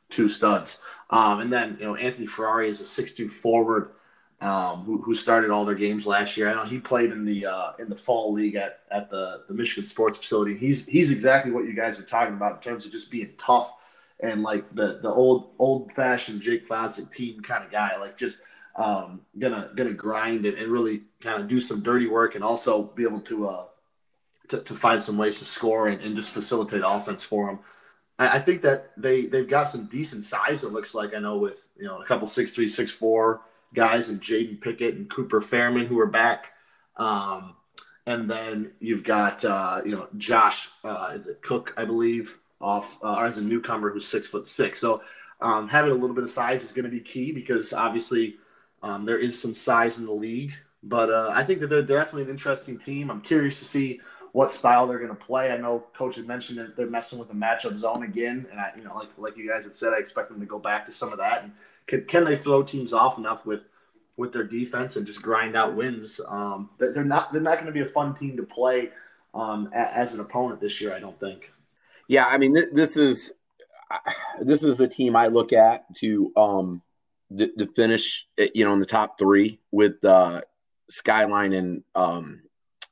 [0.10, 0.82] two studs.
[1.10, 3.92] Um, and then you know Anthony Ferrari is a six-two forward
[4.42, 6.50] um, who, who started all their games last year.
[6.50, 9.54] I know he played in the uh, in the fall league at, at the, the
[9.54, 10.56] Michigan Sports Facility.
[10.56, 13.74] He's he's exactly what you guys are talking about in terms of just being tough
[14.20, 17.98] and like the the old old fashioned Jake Fosdick team kind of guy.
[17.98, 18.40] Like just
[18.76, 22.84] um, gonna gonna grind and, and really kind of do some dirty work and also
[22.84, 23.66] be able to uh,
[24.50, 27.60] to, to find some ways to score and, and just facilitate offense for them.
[28.20, 30.64] I, I think that they they've got some decent size.
[30.64, 33.42] It looks like I know with you know a couple six three six four
[33.74, 36.54] guys and Jaden Pickett and Cooper Fairman who are back.
[36.98, 37.56] Um,
[38.06, 42.98] and then you've got uh, you know Josh uh, is it Cook I believe off
[43.04, 44.80] uh, as a newcomer who's six foot six.
[44.80, 45.02] So
[45.42, 48.38] um, having a little bit of size is going to be key because obviously
[48.86, 50.54] um, there is some size in the league.
[50.84, 53.10] But uh, I think that they're definitely an interesting team.
[53.10, 54.00] I'm curious to see
[54.32, 55.52] what style they're going to play.
[55.52, 58.72] I know Coach had mentioned that they're messing with the matchup zone again, and I,
[58.78, 60.92] you know, like like you guys had said, I expect them to go back to
[60.92, 61.44] some of that.
[61.44, 61.54] And
[61.88, 63.62] can, can they throw teams off enough with
[64.18, 66.22] with their defense and just grind out wins?
[66.28, 68.92] Um, they're not they're not going to be a fun team to play
[69.34, 70.94] um, as an opponent this year.
[70.94, 71.52] I don't think.
[72.08, 73.32] Yeah, I mean this is
[74.42, 76.84] this is the team I look at to um
[77.38, 80.42] to, to finish you know in the top three with uh,
[80.90, 82.42] Skyline and um,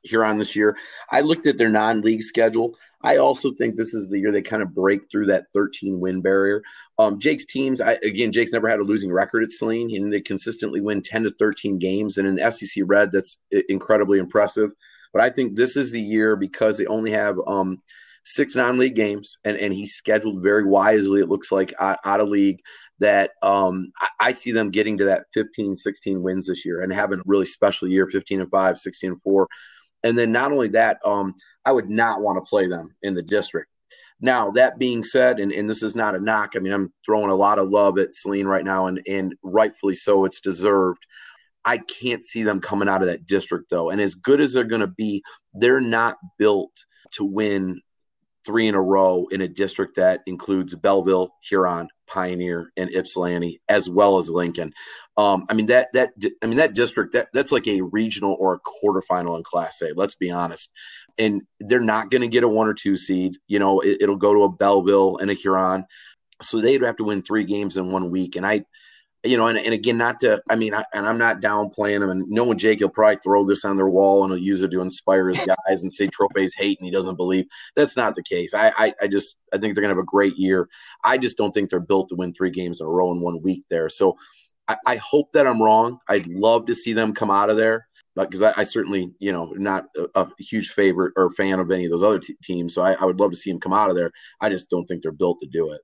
[0.04, 0.76] Huron this year.
[1.10, 2.76] I looked at their non-league schedule.
[3.02, 6.20] I also think this is the year they kind of break through that 13 win
[6.20, 6.62] barrier.
[6.98, 10.20] Um, Jake's teams, I, again, Jake's never had a losing record at Saline, and they
[10.20, 12.16] consistently win 10 to 13 games.
[12.16, 14.70] And in SEC Red, that's incredibly impressive.
[15.12, 17.82] But I think this is the year because they only have um,
[18.24, 21.20] six non-league games, and, and he's scheduled very wisely.
[21.20, 22.60] It looks like out, out of league
[23.00, 26.92] that um, I, I, see them getting to that 15, 16 wins this year and
[26.92, 29.48] having a really special year 15 and 5, 16 and 4.
[30.04, 33.22] And then not only that, um, I would not want to play them in the
[33.22, 33.70] district.
[34.20, 37.30] Now, that being said, and, and this is not a knock, I mean, I'm throwing
[37.30, 41.04] a lot of love at Saline right now, and, and rightfully so, it's deserved.
[41.64, 43.90] I can't see them coming out of that district, though.
[43.90, 46.72] And as good as they're going to be, they're not built
[47.16, 47.80] to win
[48.44, 53.88] three in a row in a district that includes Belleville, Huron, Pioneer, and Ypsilanti, as
[53.88, 54.72] well as Lincoln.
[55.16, 58.54] Um, I mean that that I mean that district that that's like a regional or
[58.54, 59.92] a quarterfinal in Class A.
[59.94, 60.70] Let's be honest,
[61.18, 63.38] and they're not going to get a one or two seed.
[63.46, 65.86] You know, it, it'll go to a Belleville and a Huron,
[66.42, 68.36] so they'd have to win three games in one week.
[68.36, 68.64] And I,
[69.24, 72.10] you know, and, and again, not to, I mean, I, and I'm not downplaying him.
[72.10, 74.80] And knowing Jake, he'll probably throw this on their wall and he'll use it to
[74.80, 77.46] inspire his guys and say Trope's hate and he doesn't believe.
[77.74, 78.54] That's not the case.
[78.54, 80.68] I, I, I just, I think they're going to have a great year.
[81.04, 83.40] I just don't think they're built to win three games in a row in one
[83.42, 83.88] week there.
[83.88, 84.16] So
[84.68, 85.98] I, I hope that I'm wrong.
[86.08, 89.46] I'd love to see them come out of there because I, I, certainly, you know,
[89.56, 92.74] not a, a, huge favorite or fan of any of those other t- teams.
[92.74, 94.12] So I, I would love to see them come out of there.
[94.40, 95.80] I just don't think they're built to do it.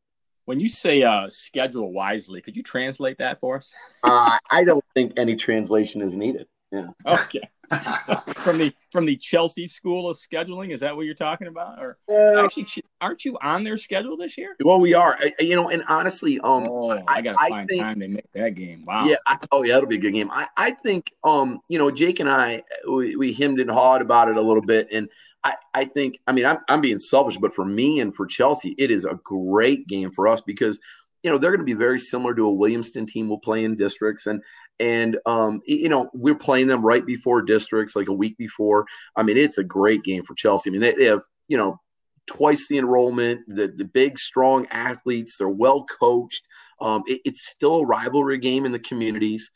[0.51, 3.73] When you say uh, schedule wisely, could you translate that for us?
[4.03, 6.49] uh, I don't think any translation is needed.
[6.73, 6.89] Yeah.
[7.07, 7.49] Okay.
[8.35, 11.79] from the from the Chelsea School of Scheduling, is that what you're talking about?
[11.79, 12.67] Or uh, actually,
[13.01, 14.57] aren't you on their schedule this year?
[14.65, 15.17] Well, we are.
[15.21, 18.09] I, you know, and honestly, um, oh, I, I gotta I find think, time to
[18.09, 18.83] make that game.
[18.85, 19.05] Wow.
[19.05, 19.17] Yeah.
[19.29, 20.33] I, oh, yeah, it'll be a good game.
[20.33, 24.29] I, I think, um, you know, Jake and I, we, we hemmed and hawed about
[24.29, 25.09] it a little bit, and
[25.43, 28.75] I, I think, I mean, I'm, I'm being selfish, but for me and for Chelsea,
[28.79, 30.79] it is a great game for us because,
[31.23, 33.77] you know, they're going to be very similar to a Williamston team we'll play in
[33.77, 34.27] districts.
[34.27, 34.43] And,
[34.79, 38.87] and, um, you know, we're playing them right before districts, like a week before.
[39.17, 40.71] I mean, it's a great game for Chelsea.
[40.71, 41.81] I mean, they, they have, you know,
[42.27, 45.37] twice the enrollment, the, the big, strong athletes.
[45.37, 46.43] They're well coached.
[46.81, 49.51] Um, it, it's still a rivalry game in the communities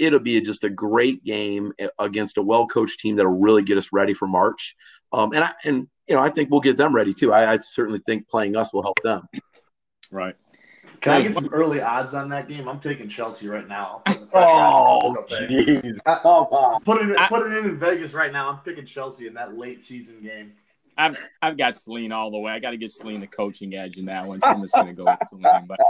[0.00, 3.92] it'll be just a great game against a well coached team that'll really get us
[3.92, 4.76] ready for March.
[5.12, 7.32] Um, and I and you know I think we'll get them ready too.
[7.32, 9.28] I, I certainly think playing us will help them.
[10.10, 10.36] Right.
[11.00, 12.68] Can I get some early odds on that game?
[12.68, 14.02] I'm taking Chelsea right now.
[14.34, 15.98] oh, jeez.
[16.84, 18.50] Put it, put it in in Vegas right now.
[18.50, 20.52] I'm picking Chelsea in that late season game.
[20.98, 22.52] I've I've got Saline all the way.
[22.52, 24.40] I got to get Saline the coaching edge in that one.
[24.40, 25.66] So I'm just going to go with Saline.
[25.66, 25.80] But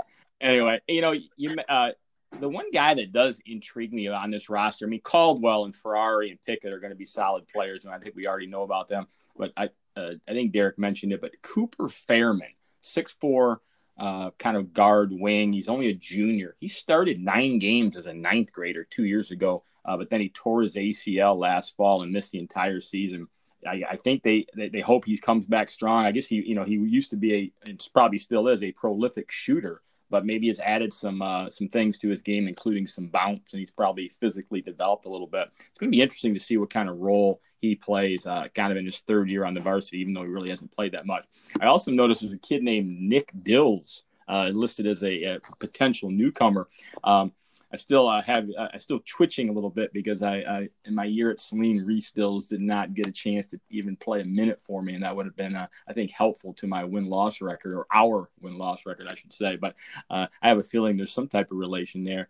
[0.40, 1.90] anyway, you know, you uh,
[2.38, 6.30] the one guy that does intrigue me on this roster, I mean, Caldwell and Ferrari
[6.30, 8.88] and Pickett are going to be solid players, and I think we already know about
[8.88, 9.06] them.
[9.36, 13.60] But I, uh, I think Derek mentioned it, but Cooper Fairman, six four,
[13.98, 15.52] uh, kind of guard wing.
[15.52, 16.56] He's only a junior.
[16.60, 20.28] He started nine games as a ninth grader two years ago, uh, but then he
[20.28, 23.28] tore his ACL last fall and missed the entire season.
[23.66, 26.06] I, I think they, they, they hope he comes back strong.
[26.06, 28.72] I guess he you know he used to be a and probably still is a
[28.72, 33.08] prolific shooter but maybe has added some uh, some things to his game, including some
[33.08, 35.48] bounce, and he's probably physically developed a little bit.
[35.52, 38.72] It's going to be interesting to see what kind of role he plays, uh, kind
[38.72, 41.06] of in his third year on the varsity, even though he really hasn't played that
[41.06, 41.24] much.
[41.60, 46.10] I also noticed there's a kid named Nick Dills uh, listed as a, a potential
[46.10, 46.68] newcomer.
[47.04, 47.32] Um,
[47.72, 50.94] I still uh, have uh, I still twitching a little bit because I, I in
[50.94, 54.24] my year at Saline Reese Dills did not get a chance to even play a
[54.24, 57.06] minute for me, and that would have been uh, I think helpful to my win
[57.06, 59.56] loss record or our win loss record I should say.
[59.56, 59.76] But
[60.10, 62.28] uh, I have a feeling there's some type of relation there.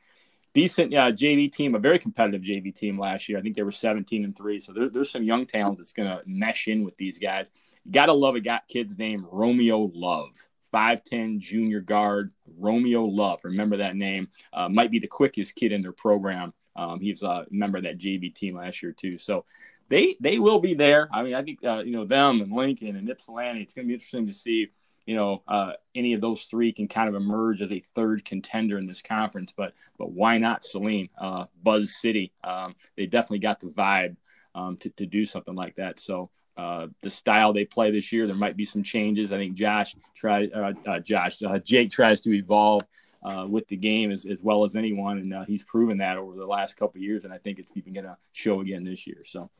[0.52, 3.38] Decent JV team, a very competitive JV team last year.
[3.38, 4.58] I think they were 17 and three.
[4.58, 7.48] So there, there's some young talent that's going to mesh in with these guys.
[7.88, 10.49] Got to love a got kid's name Romeo Love.
[10.72, 13.40] 5'10 junior guard, Romeo Love.
[13.44, 14.28] Remember that name.
[14.52, 16.52] Uh, might be the quickest kid in their program.
[16.76, 19.18] Um, he's a member of that JV team last year, too.
[19.18, 19.44] So
[19.88, 21.08] they they will be there.
[21.12, 23.88] I mean, I think, uh, you know, them and Lincoln and Ypsilanti, it's going to
[23.88, 24.68] be interesting to see,
[25.04, 28.78] you know, uh, any of those three can kind of emerge as a third contender
[28.78, 29.52] in this conference.
[29.54, 32.32] But but why not Saline, uh, Buzz City?
[32.44, 34.16] Um, they definitely got the vibe
[34.54, 35.98] um, to, to do something like that.
[35.98, 36.30] So
[36.60, 38.26] uh, the style they play this year.
[38.26, 39.32] There might be some changes.
[39.32, 42.86] I think Josh tries, uh, uh, Josh, uh, Jake tries to evolve
[43.22, 46.36] uh, with the game as, as well as anyone, and uh, he's proven that over
[46.36, 47.24] the last couple years.
[47.24, 49.22] And I think it's even going to show again this year.
[49.24, 49.50] So,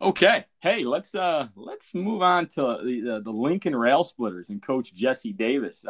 [0.00, 4.94] okay, hey, let's uh let's move on to the the, Lincoln Rail Splitters and Coach
[4.94, 5.86] Jesse Davis.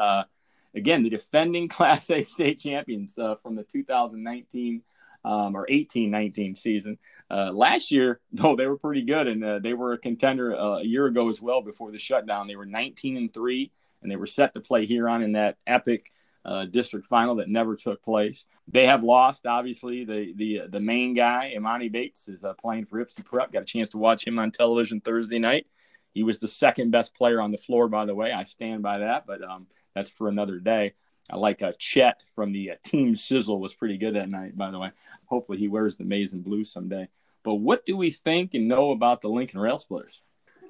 [0.77, 4.83] again, the defending Class A state champions from the 2019
[5.25, 6.99] um, or 18 19 season.
[7.31, 10.79] Uh, last year, though, they were pretty good and uh, they were a contender uh,
[10.79, 12.47] a year ago as well before the shutdown.
[12.47, 13.71] They were 19 and 3
[14.03, 16.13] and they were set to play Huron in that epic
[16.45, 18.45] uh, district final that never took place.
[18.69, 20.05] They have lost, obviously.
[20.05, 23.53] The the the main guy, Imani Bates, is uh, playing for Ypsi Prep.
[23.53, 25.67] Got a chance to watch him on television Thursday night.
[26.15, 28.33] He was the second best player on the floor, by the way.
[28.33, 30.95] I stand by that, but um, that's for another day.
[31.31, 34.71] I like uh, Chet from the uh, Team Sizzle was pretty good that night, by
[34.71, 34.91] the way.
[35.27, 37.09] Hopefully he wears the maize and blue someday.
[37.43, 40.23] But what do we think and know about the Lincoln Rail Splitters?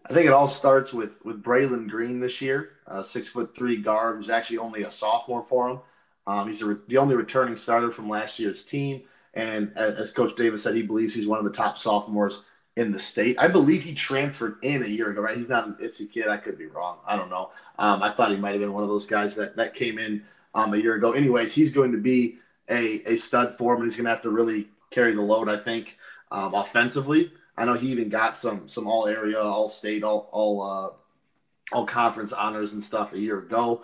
[0.05, 3.76] I think it all starts with with Braylon Green this year, uh, six foot three
[3.76, 5.80] guard, who's actually only a sophomore for him.
[6.26, 9.03] Um, he's re- the only returning starter from last year's team,
[9.34, 12.42] and as, as Coach Davis said, he believes he's one of the top sophomores
[12.76, 13.36] in the state.
[13.38, 15.36] I believe he transferred in a year ago, right?
[15.36, 16.28] He's not an Ypsi kid.
[16.28, 16.98] I could be wrong.
[17.07, 17.50] I don't know.
[17.78, 20.24] Um, I thought he might have been one of those guys that, that came in
[20.55, 21.12] um, a year ago.
[21.12, 22.38] Anyways, he's going to be
[22.68, 25.48] a, a stud for him, and he's going to have to really carry the load,
[25.48, 25.98] I think,
[26.30, 27.32] um, offensively.
[27.57, 31.86] I know he even got some some all area, all state, all all uh, all
[31.86, 33.82] conference honors and stuff a year ago.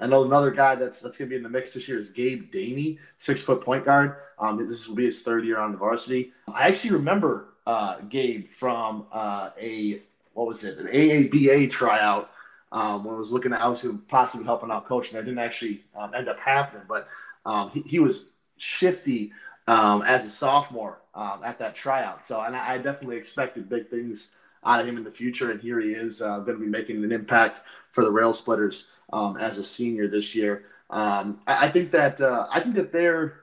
[0.00, 2.10] I know another guy that's that's going to be in the mix this year is
[2.10, 4.16] Gabe Daney, six foot point guard.
[4.38, 6.32] Um, this will be his third year on the varsity.
[6.52, 10.02] I actually remember uh, Gabe from uh, a
[10.34, 12.30] what was it, an AABA tryout
[12.76, 15.38] um, when I was looking at I was possibly helping out coach, and that didn't
[15.38, 16.82] actually um, end up happening.
[16.86, 17.08] But
[17.46, 19.32] um, he, he, was shifty
[19.66, 22.26] um, as a sophomore um, at that tryout.
[22.26, 24.28] So, and I, I, definitely expected big things
[24.62, 27.02] out of him in the future, and here he is uh, going to be making
[27.02, 27.60] an impact
[27.92, 30.66] for the Rail Splitters um, as a senior this year.
[30.90, 33.40] I, I, think that uh, I think that they're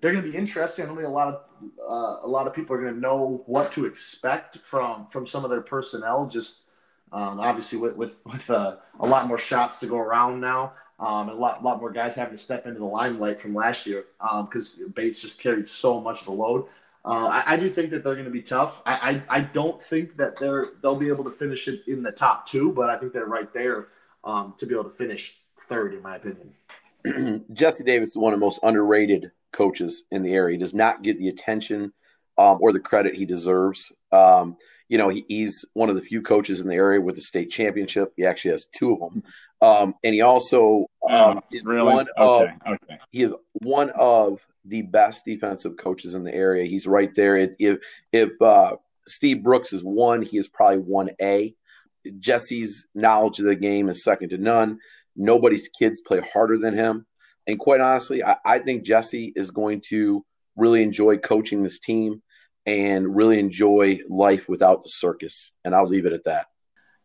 [0.00, 0.86] they're going to be interesting.
[0.86, 1.42] I don't think a lot of
[1.86, 5.44] uh, a lot of people are going to know what to expect from from some
[5.44, 6.26] of their personnel.
[6.26, 6.62] Just
[7.12, 11.28] um, obviously with with, with uh, a lot more shots to go around now, um,
[11.28, 14.04] and a lot lot more guys having to step into the limelight from last year
[14.42, 16.66] because um, Bates just carried so much of the load.
[17.02, 18.82] Uh, I, I, do think that they're going to be tough.
[18.84, 22.12] I, I, I don't think that they're they'll be able to finish it in the
[22.12, 23.88] top two, but I think they're right there
[24.22, 27.44] um, to be able to finish third, in my opinion.
[27.54, 30.52] Jesse Davis is one of the most underrated coaches in the area.
[30.52, 31.94] He does not get the attention
[32.36, 33.92] um, or the credit he deserves.
[34.90, 37.50] You know, he, he's one of the few coaches in the area with a state
[37.50, 38.12] championship.
[38.16, 39.22] He actually has two of them,
[39.62, 41.92] um, and he also um, oh, is really?
[41.92, 42.52] one okay.
[42.66, 42.98] of okay.
[43.12, 46.66] he is one of the best defensive coaches in the area.
[46.66, 47.36] He's right there.
[47.36, 47.78] If
[48.12, 48.76] if uh,
[49.06, 51.54] Steve Brooks is one, he is probably one A.
[52.18, 54.78] Jesse's knowledge of the game is second to none.
[55.16, 57.06] Nobody's kids play harder than him.
[57.46, 60.24] And quite honestly, I, I think Jesse is going to
[60.56, 62.22] really enjoy coaching this team
[62.66, 65.52] and really enjoy life without the circus.
[65.64, 66.46] And I'll leave it at that.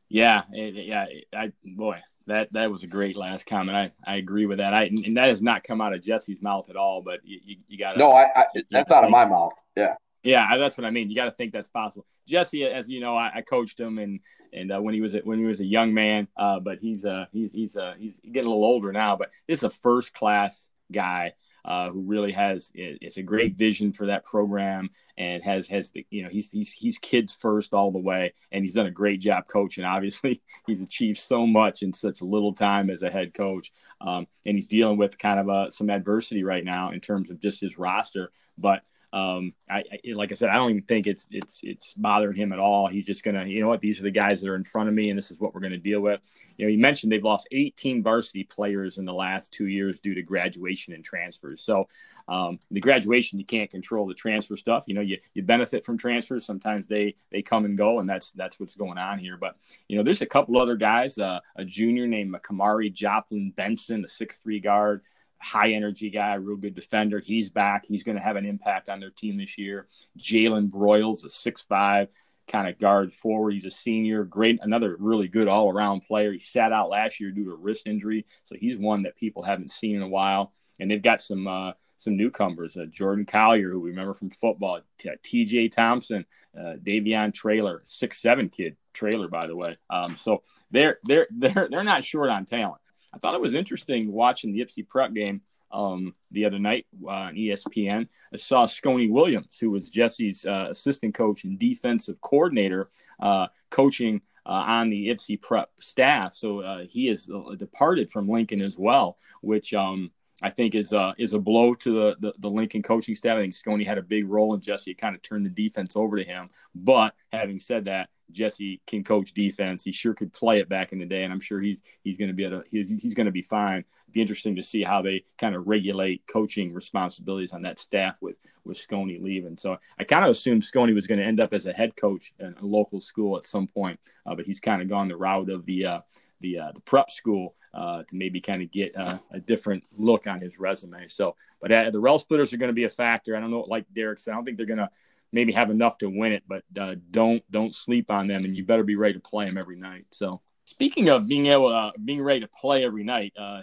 [0.10, 3.76] Yeah, yeah, I boy, that that was a great last comment.
[3.76, 4.74] I, I agree with that.
[4.74, 7.01] I and that has not come out of Jesse's mouth at all.
[7.01, 9.53] But you, you, you got no, I, I that's out of my mouth.
[9.76, 11.10] Yeah, yeah, that's what I mean.
[11.10, 12.06] You got to think that's possible.
[12.28, 14.20] Jesse, as you know, I, I coached him and
[14.53, 17.06] and uh, when he was a, when he was a young man, uh, but he's
[17.06, 19.16] uh he's he's uh he's getting a little older now.
[19.16, 21.34] But this is a first class guy
[21.66, 26.05] uh, who really has it's a great vision for that program and has has the
[26.11, 29.20] you know he's he's he's kids first all the way and he's done a great
[29.20, 29.84] job coaching.
[29.84, 34.28] Obviously, he's achieved so much in such a little time as a head coach, um,
[34.45, 37.61] and he's dealing with kind of uh, some adversity right now in terms of just
[37.61, 38.84] his roster, but.
[39.14, 42.51] Um, I, I, like I said, I don't even think it's it's it's bothering him
[42.51, 42.88] at all.
[42.88, 44.95] He's just gonna, you know what, these are the guys that are in front of
[44.95, 46.20] me, and this is what we're gonna deal with.
[46.58, 50.16] You know, you mentioned they've lost 18 varsity players in the last two years due
[50.16, 51.62] to graduation and transfers.
[51.62, 51.88] So
[52.28, 54.86] um, the graduation you can't control the transfer stuff.
[54.88, 56.45] You know, you you benefit from transfers.
[56.45, 59.38] Sometimes they they come and go, and that's that's what's going on here.
[59.38, 59.56] But
[59.88, 61.18] you know, there's a couple other guys.
[61.18, 65.01] Uh, a junior named Kamari Joplin Benson, a six three guard
[65.46, 67.20] high energy guy, real good defender.
[67.20, 67.86] He's back.
[67.86, 69.88] He's going to have an impact on their team this year.
[70.18, 72.08] Jalen Broyles, a six-five
[72.48, 73.54] kind of guard forward.
[73.54, 76.32] He's a senior, great, another really good all around player.
[76.32, 79.43] He sat out last year due to a wrist injury, so he's one that people
[79.43, 80.52] haven't seen in a while.
[80.80, 84.82] And they've got some uh, some newcomers, uh, Jordan Collier, who we remember from football,
[85.24, 85.70] T.J.
[85.70, 86.26] Thompson,
[86.58, 89.78] uh, Davion Trailer, six seven kid Trailer, by the way.
[89.91, 90.41] Um, so
[90.72, 92.82] they're they're they're they're not short on talent.
[93.16, 95.41] I thought it was interesting watching the Ypsi Prep game
[95.72, 98.07] um, the other night uh, on ESPN.
[98.34, 102.89] I saw Scony Williams, who was Jesse's uh, assistant coach and defensive coordinator,
[103.20, 106.36] uh, coaching uh, on the Ypsi Prep staff.
[106.36, 110.11] So uh, he has uh, departed from Lincoln as well, which um,
[110.41, 113.38] I think is a is a blow to the, the, the Lincoln coaching staff.
[113.38, 116.17] I think Scony had a big role, and Jesse kind of turned the defense over
[116.17, 116.49] to him.
[116.73, 119.83] But having said that, Jesse can coach defense.
[119.83, 122.27] He sure could play it back in the day, and I'm sure he's he's going
[122.27, 123.86] to be able to, he's he's going to be fine.
[124.07, 128.17] It'd be interesting to see how they kind of regulate coaching responsibilities on that staff
[128.21, 129.57] with with Scony leaving.
[129.57, 132.33] So I kind of assumed Scony was going to end up as a head coach
[132.39, 135.49] in a local school at some point, uh, but he's kind of gone the route
[135.49, 135.99] of the uh,
[136.41, 140.28] the uh, the prep school uh, to maybe kind of get uh, a different look
[140.28, 141.07] on his resume.
[141.07, 143.36] So, but uh, the Rail Splitters are going to be a factor.
[143.36, 144.89] I don't know, like Derek said, I don't think they're going to
[145.32, 148.63] maybe have enough to win it, but uh, don't don't sleep on them, and you
[148.63, 150.05] better be ready to play them every night.
[150.11, 153.61] So, speaking of being able uh, being ready to play every night, uh,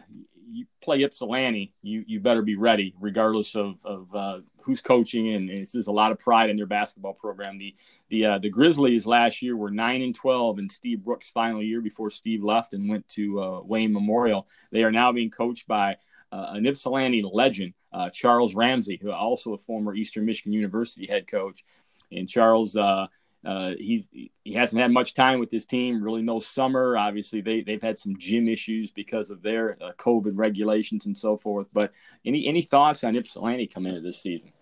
[0.52, 5.34] you play Ypsilanti, you you better be ready, regardless of of uh, who's coaching.
[5.34, 7.58] And, and there's a lot of pride in their basketball program.
[7.58, 7.74] The
[8.10, 11.80] the uh, the Grizzlies last year were nine and twelve in Steve Brooks' final year
[11.80, 14.46] before Steve left and went to uh, Wayne Memorial.
[14.70, 15.96] They are now being coached by
[16.30, 21.26] uh, an Ypsilanti legend, uh, Charles Ramsey, who also a former Eastern Michigan University head
[21.26, 21.64] coach.
[22.10, 22.76] And Charles
[23.44, 26.02] uh, he's he hasn't had much time with his team.
[26.02, 26.96] Really, no summer.
[26.96, 31.36] Obviously, they they've had some gym issues because of their uh, COVID regulations and so
[31.36, 31.66] forth.
[31.72, 31.92] But
[32.24, 34.52] any any thoughts on Ypsilanti coming into this season?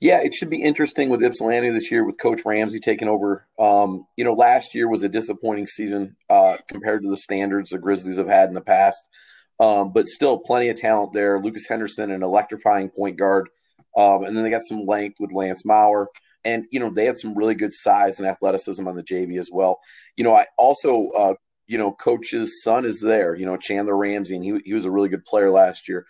[0.00, 3.46] Yeah, it should be interesting with Ypsilanti this year with Coach Ramsey taking over.
[3.56, 7.78] Um, you know, last year was a disappointing season uh, compared to the standards the
[7.78, 8.98] Grizzlies have had in the past.
[9.60, 11.40] Um, but still, plenty of talent there.
[11.40, 13.48] Lucas Henderson, an electrifying point guard,
[13.96, 16.08] um, and then they got some length with Lance Maurer
[16.44, 19.50] and you know they had some really good size and athleticism on the JV as
[19.52, 19.80] well.
[20.16, 21.34] You know, I also uh,
[21.66, 23.34] you know coach's son is there.
[23.34, 26.06] You know, Chandler Ramsey, and he he was a really good player last year.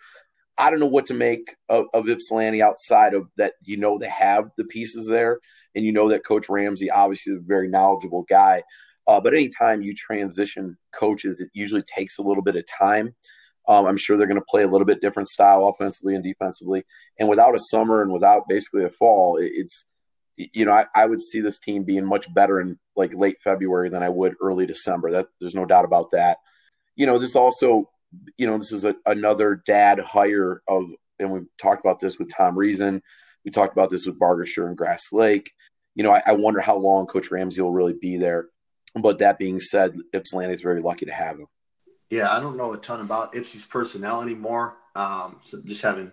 [0.57, 3.53] I don't know what to make of, of Ypsilanti outside of that.
[3.63, 5.39] You know, they have the pieces there,
[5.75, 8.63] and you know that Coach Ramsey obviously is a very knowledgeable guy.
[9.07, 13.15] Uh, but anytime you transition coaches, it usually takes a little bit of time.
[13.67, 16.83] Um, I'm sure they're going to play a little bit different style offensively and defensively.
[17.19, 19.85] And without a summer and without basically a fall, it, it's
[20.37, 23.89] you know, I, I, would see this team being much better in like late February
[23.89, 25.11] than I would early December.
[25.11, 26.37] That there's no doubt about that.
[26.95, 27.89] You know, this also,
[28.37, 30.85] you know, this is a, another dad hire of,
[31.19, 33.01] and we've talked about this with Tom Reason.
[33.45, 35.51] We talked about this with Bargersher and Grass Lake.
[35.95, 38.47] You know, I, I, wonder how long Coach Ramsey will really be there.
[38.95, 41.47] But that being said, Ypsilanti is very lucky to have him.
[42.09, 44.75] Yeah, I don't know a ton about Ypsi's personnel anymore.
[44.95, 46.11] Um, so just having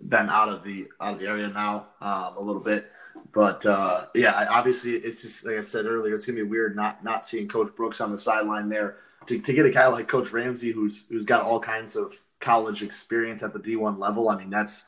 [0.00, 2.86] been out of the out of the area now um, a little bit.
[3.32, 7.04] But uh, yeah, obviously, it's just like I said earlier, it's gonna be weird not
[7.04, 8.96] not seeing Coach Brooks on the sideline there.
[9.26, 12.82] To, to get a guy like Coach Ramsey, who's who's got all kinds of college
[12.82, 14.84] experience at the D1 level, I mean that's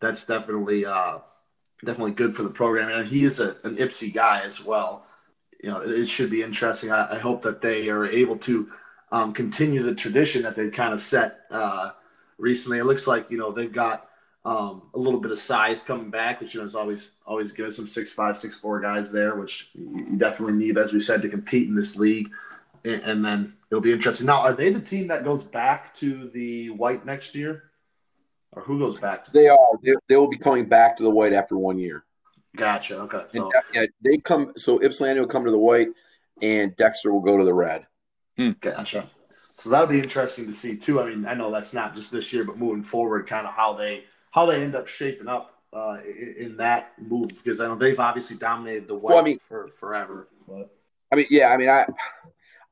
[0.00, 1.18] that's definitely uh,
[1.84, 5.06] definitely good for the program, and he is a, an Ypsi guy as well.
[5.62, 6.92] You know, it should be interesting.
[6.92, 8.70] I, I hope that they are able to
[9.10, 11.90] um, continue the tradition that they kind of set uh,
[12.36, 12.78] recently.
[12.78, 14.07] It looks like you know they've got
[14.48, 17.74] um, a little bit of size coming back, which you know is always always good.
[17.74, 21.28] Some six five, six four guys there, which you definitely need, as we said, to
[21.28, 22.30] compete in this league.
[22.82, 24.26] And, and then it'll be interesting.
[24.26, 27.64] Now, are they the team that goes back to the white next year,
[28.52, 29.26] or who goes back?
[29.26, 29.78] to They are.
[29.82, 32.06] They, they will be coming back to the white after one year.
[32.56, 33.00] Gotcha.
[33.00, 33.24] Okay.
[33.28, 34.54] So and, yeah, they come.
[34.56, 35.88] So Ypsilanti will come to the white,
[36.40, 37.86] and Dexter will go to the red.
[38.38, 38.52] Hmm.
[38.62, 39.10] Gotcha.
[39.52, 41.02] So that'll be interesting to see too.
[41.02, 43.74] I mean, I know that's not just this year, but moving forward, kind of how
[43.74, 47.76] they how they end up shaping up uh, in, in, that move because I know
[47.76, 50.28] they've obviously dominated the West well, I mean, for forever.
[50.46, 50.74] But
[51.12, 51.86] I mean, yeah, I mean, I,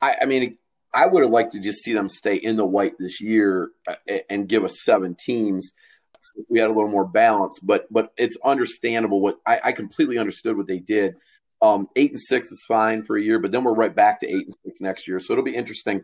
[0.00, 0.56] I, I mean,
[0.94, 4.18] I would have liked to just see them stay in the white this year uh,
[4.30, 5.72] and give us seven teams.
[6.20, 10.18] So we had a little more balance, but but it's understandable what I, I completely
[10.18, 11.16] understood what they did.
[11.62, 14.26] Um, eight and six is fine for a year, but then we're right back to
[14.26, 15.20] eight and six next year.
[15.20, 16.02] So it'll be interesting.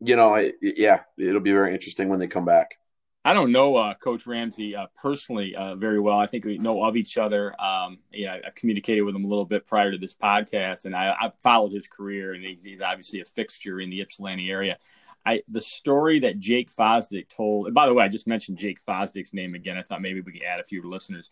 [0.00, 2.78] You know, it, yeah, it'll be very interesting when they come back.
[3.24, 6.18] I don't know uh, Coach Ramsey uh, personally uh, very well.
[6.18, 7.54] I think we know of each other.
[7.60, 11.14] Um, yeah, I've communicated with him a little bit prior to this podcast, and I,
[11.20, 14.78] have followed his career, and he's, he's, obviously a fixture in the Ypsilanti area.
[15.26, 17.74] I, the story that Jake Fosdick told.
[17.74, 19.76] By the way, I just mentioned Jake Fosdick's name again.
[19.76, 21.28] I thought maybe we could add a few listeners.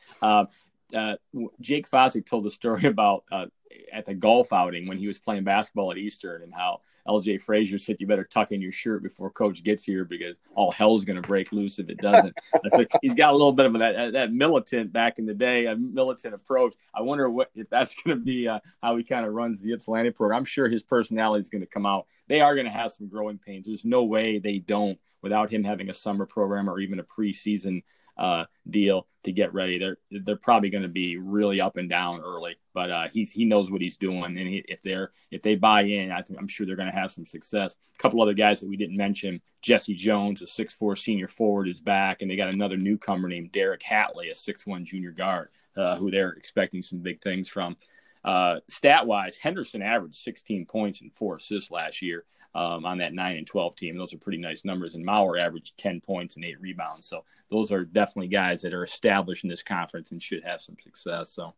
[0.94, 1.16] Uh,
[1.60, 3.46] Jake Fosdick told a story about uh,
[3.92, 7.78] at the golf outing when he was playing basketball at Eastern and how LJ Frazier
[7.78, 11.20] said, You better tuck in your shirt before coach gets here because all hell's going
[11.20, 12.34] to break loose if it doesn't.
[12.70, 15.76] so he's got a little bit of that, that militant back in the day, a
[15.76, 16.74] militant approach.
[16.94, 19.72] I wonder what if that's going to be uh, how he kind of runs the
[19.72, 20.38] Ypsilanti program.
[20.38, 22.06] I'm sure his personality is going to come out.
[22.26, 23.66] They are going to have some growing pains.
[23.66, 27.82] There's no way they don't without him having a summer program or even a preseason
[28.18, 29.78] uh, deal to get ready.
[29.78, 33.44] They're they're probably going to be really up and down early, but uh, he's he
[33.44, 36.66] knows what he's doing, and he, if they're if they buy in, I I'm sure
[36.66, 37.76] they're going to have some success.
[37.94, 41.68] A couple other guys that we didn't mention: Jesse Jones, a six four senior forward,
[41.68, 45.50] is back, and they got another newcomer named Derek Hatley, a six one junior guard,
[45.76, 47.76] uh, who they're expecting some big things from.
[48.24, 53.14] Uh, stat wise, Henderson averaged 16 points and four assists last year um, on that
[53.14, 53.96] 9 and 12 team.
[53.96, 54.94] Those are pretty nice numbers.
[54.94, 57.06] And Mauer averaged 10 points and eight rebounds.
[57.06, 60.76] So those are definitely guys that are established in this conference and should have some
[60.80, 61.30] success.
[61.30, 61.54] So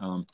[0.00, 0.26] um,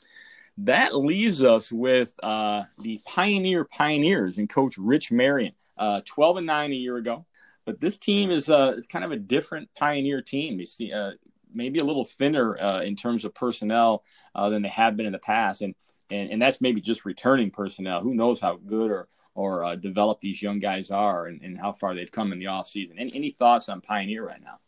[0.57, 6.47] that leaves us with uh, the Pioneer Pioneers and Coach Rich Marion, uh, 12 and
[6.47, 7.25] 9 a year ago.
[7.65, 10.59] But this team is uh, kind of a different Pioneer team.
[10.59, 11.11] You see, uh,
[11.53, 14.03] maybe a little thinner uh, in terms of personnel
[14.35, 15.61] uh, than they have been in the past.
[15.61, 15.75] And,
[16.09, 18.01] and, and that's maybe just returning personnel.
[18.01, 21.71] Who knows how good or or uh, developed these young guys are and, and how
[21.71, 22.97] far they've come in the off season.
[22.99, 24.59] Any, any thoughts on Pioneer right now?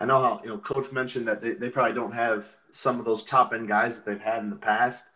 [0.00, 3.04] I know how you know Coach mentioned that they, they probably don't have some of
[3.04, 5.06] those top end guys that they've had in the past,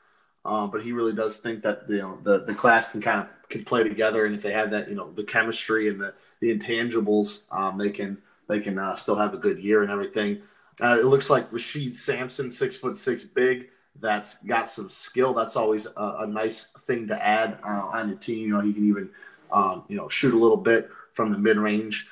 [0.45, 3.29] um, but he really does think that you know the the class can kind of
[3.49, 6.57] can play together, and if they have that you know the chemistry and the the
[6.57, 8.19] intangibles, um, they can
[8.49, 10.43] they can uh, still have a good year and everything.
[10.81, 13.69] Uh, it looks like Rashid Sampson, six foot six, big.
[14.01, 15.35] That's got some skill.
[15.35, 18.39] That's always a, a nice thing to add uh, on your team.
[18.49, 19.11] You know, he can even
[19.53, 22.09] um, you know shoot a little bit from the mid range,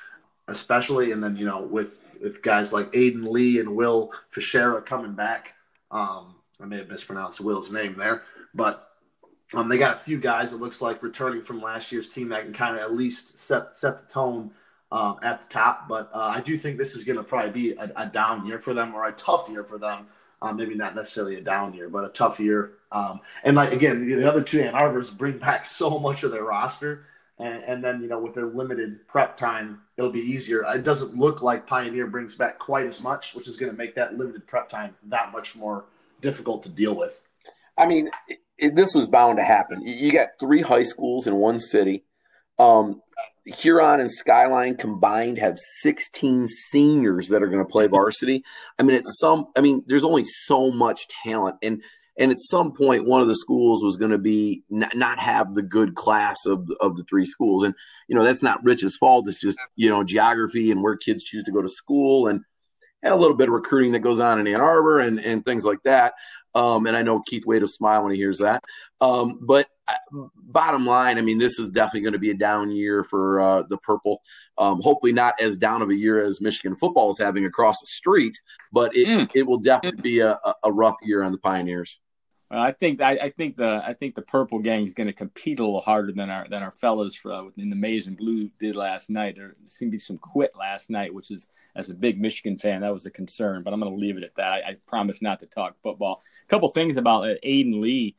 [0.47, 1.11] especially.
[1.11, 5.53] And then you know with with guys like Aiden Lee and Will Fischera coming back.
[5.89, 8.23] Um, I may have mispronounced Will's name there,
[8.53, 8.91] but
[9.53, 10.53] um, they got a few guys.
[10.53, 13.77] It looks like returning from last year's team that can kind of at least set
[13.77, 14.51] set the tone
[14.91, 15.87] um, at the top.
[15.87, 18.59] But uh, I do think this is going to probably be a, a, down year
[18.59, 20.07] for them or a tough year for them.
[20.43, 22.71] Um, maybe not necessarily a down year, but a tough year.
[22.91, 26.43] Um, and like again, the other two Ann Arbors bring back so much of their
[26.43, 27.05] roster,
[27.37, 30.63] and, and, then you know with their limited prep time, it'll be easier.
[30.67, 33.95] It doesn't look like Pioneer brings back quite as much, which is going to make
[33.95, 35.85] that limited prep time that much more
[36.21, 37.21] difficult to deal with.
[37.77, 38.09] I mean,
[38.57, 39.81] it, this was bound to happen.
[39.85, 42.03] You got three high schools in one city.
[42.59, 43.01] Um,
[43.45, 48.43] Huron and Skyline combined have 16 seniors that are going to play varsity.
[48.77, 49.47] I mean, it's some.
[49.55, 51.81] I mean, there's only so much talent, and
[52.17, 55.53] and at some point, one of the schools was going to be not, not have
[55.53, 57.73] the good class of of the three schools, and
[58.07, 59.27] you know that's not Rich's fault.
[59.27, 62.41] It's just you know geography and where kids choose to go to school, and
[63.03, 65.65] and a little bit of recruiting that goes on in Ann Arbor and, and things
[65.65, 66.13] like that.
[66.53, 68.63] Um, and I know Keith Wade will smile when he hears that.
[68.99, 69.67] Um, but
[70.35, 73.63] bottom line, I mean, this is definitely going to be a down year for uh,
[73.63, 74.21] the purple.
[74.57, 77.87] Um, hopefully, not as down of a year as Michigan football is having across the
[77.87, 78.39] street,
[78.71, 79.31] but it, mm.
[79.33, 81.99] it will definitely be a, a rough year on the Pioneers.
[82.51, 85.13] Well, I think I, I, think the I think the purple gang is going to
[85.13, 88.49] compete a little harder than our than our fellas uh, in the maize and blue
[88.59, 89.37] did last night.
[89.37, 92.81] There seemed to be some quit last night, which is as a big Michigan fan
[92.81, 93.63] that was a concern.
[93.63, 94.51] But I'm going to leave it at that.
[94.51, 96.23] I, I, promise not to talk football.
[96.45, 98.17] A couple things about uh, Aiden Lee.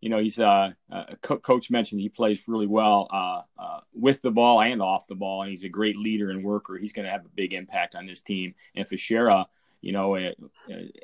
[0.00, 4.30] You know, he's uh, uh coach mentioned he plays really well uh, uh, with the
[4.30, 6.76] ball and off the ball, and he's a great leader and worker.
[6.76, 8.54] He's going to have a big impact on this team.
[8.74, 9.46] And Fischera
[9.86, 10.18] you know,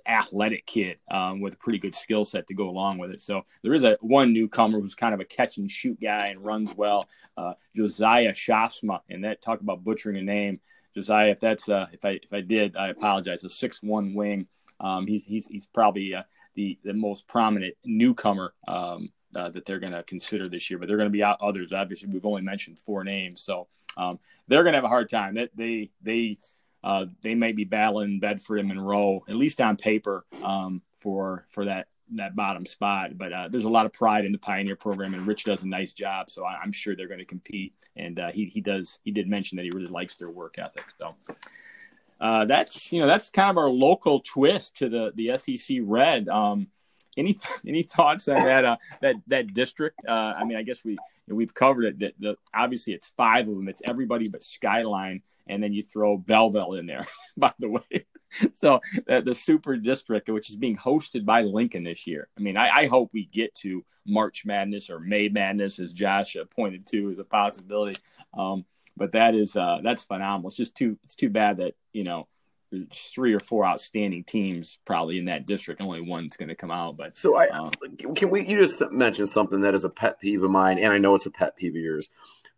[0.06, 3.20] athletic kid um, with a pretty good skill set to go along with it.
[3.20, 6.44] So there is a one newcomer who's kind of a catch and shoot guy and
[6.44, 10.60] runs well, uh, Josiah Shafsma, and that talk about butchering a name.
[10.96, 13.44] Josiah, if that's uh, if I if I did, I apologize.
[13.44, 14.48] A six one wing.
[14.80, 16.22] Um, he's he's he's probably uh,
[16.54, 20.78] the the most prominent newcomer um, uh, that they're going to consider this year.
[20.78, 21.72] But they're going to be out others.
[21.72, 25.34] Obviously, we've only mentioned four names, so um, they're going to have a hard time.
[25.34, 26.38] That they they
[26.84, 31.64] uh, they may be battling Bedford and Monroe, at least on paper, um, for for
[31.64, 33.16] that that bottom spot.
[33.16, 35.68] But uh, there's a lot of pride in the Pioneer program, and Rich does a
[35.68, 36.28] nice job.
[36.28, 37.74] So I, am sure they're going to compete.
[37.96, 40.84] And uh, he he does he did mention that he really likes their work ethic.
[40.98, 41.14] So
[42.22, 46.28] uh, that's you know that's kind of our local twist to the the SEC Red.
[46.28, 46.68] Um,
[47.16, 50.00] any any thoughts on that uh, that that district?
[50.06, 50.96] Uh, I mean, I guess we
[51.26, 51.98] we've covered it.
[51.98, 53.68] That the, obviously it's five of them.
[53.68, 57.04] It's everybody but Skyline, and then you throw Belleville in there.
[57.36, 58.06] By the way,
[58.52, 62.28] so uh, the super district, which is being hosted by Lincoln this year.
[62.38, 66.36] I mean, I, I hope we get to March Madness or May Madness, as Josh
[66.54, 67.98] pointed to as a possibility.
[68.34, 68.64] Um,
[68.96, 70.48] but that is uh, that's phenomenal.
[70.48, 72.28] It's just too it's too bad that you know
[72.70, 75.80] there's three or four outstanding teams probably in that district.
[75.80, 76.96] Only one's going to come out.
[76.96, 77.70] But so I um,
[78.14, 80.98] can we you just mentioned something that is a pet peeve of mine, and I
[80.98, 82.08] know it's a pet peeve of yours.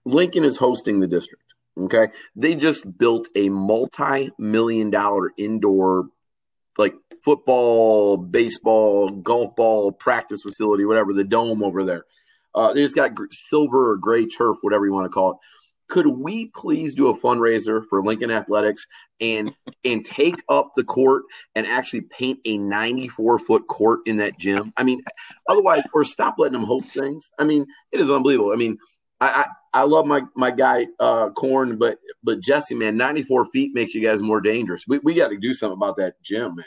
[0.05, 1.43] Lincoln is hosting the district.
[1.76, 6.09] Okay, they just built a multi-million dollar indoor
[6.78, 12.05] like football, baseball, golf ball practice facility, whatever the dome over there.
[12.55, 15.37] Uh, they just got silver or gray turf, whatever you want to call it
[15.95, 18.88] could we please do a fundraiser for Lincoln Athletics
[19.20, 19.53] and
[19.84, 21.22] and take up the court
[21.55, 24.72] and actually paint a 94 foot court in that gym?
[24.76, 25.05] I mean,
[25.49, 27.30] otherwise, or stop letting them host things.
[27.38, 28.51] I mean, it is unbelievable.
[28.53, 28.78] I mean,
[29.20, 33.72] I I, I love my my guy uh, Corn, but but Jesse, man, 94 feet
[33.72, 34.82] makes you guys more dangerous.
[34.88, 36.66] We we got to do something about that gym, man.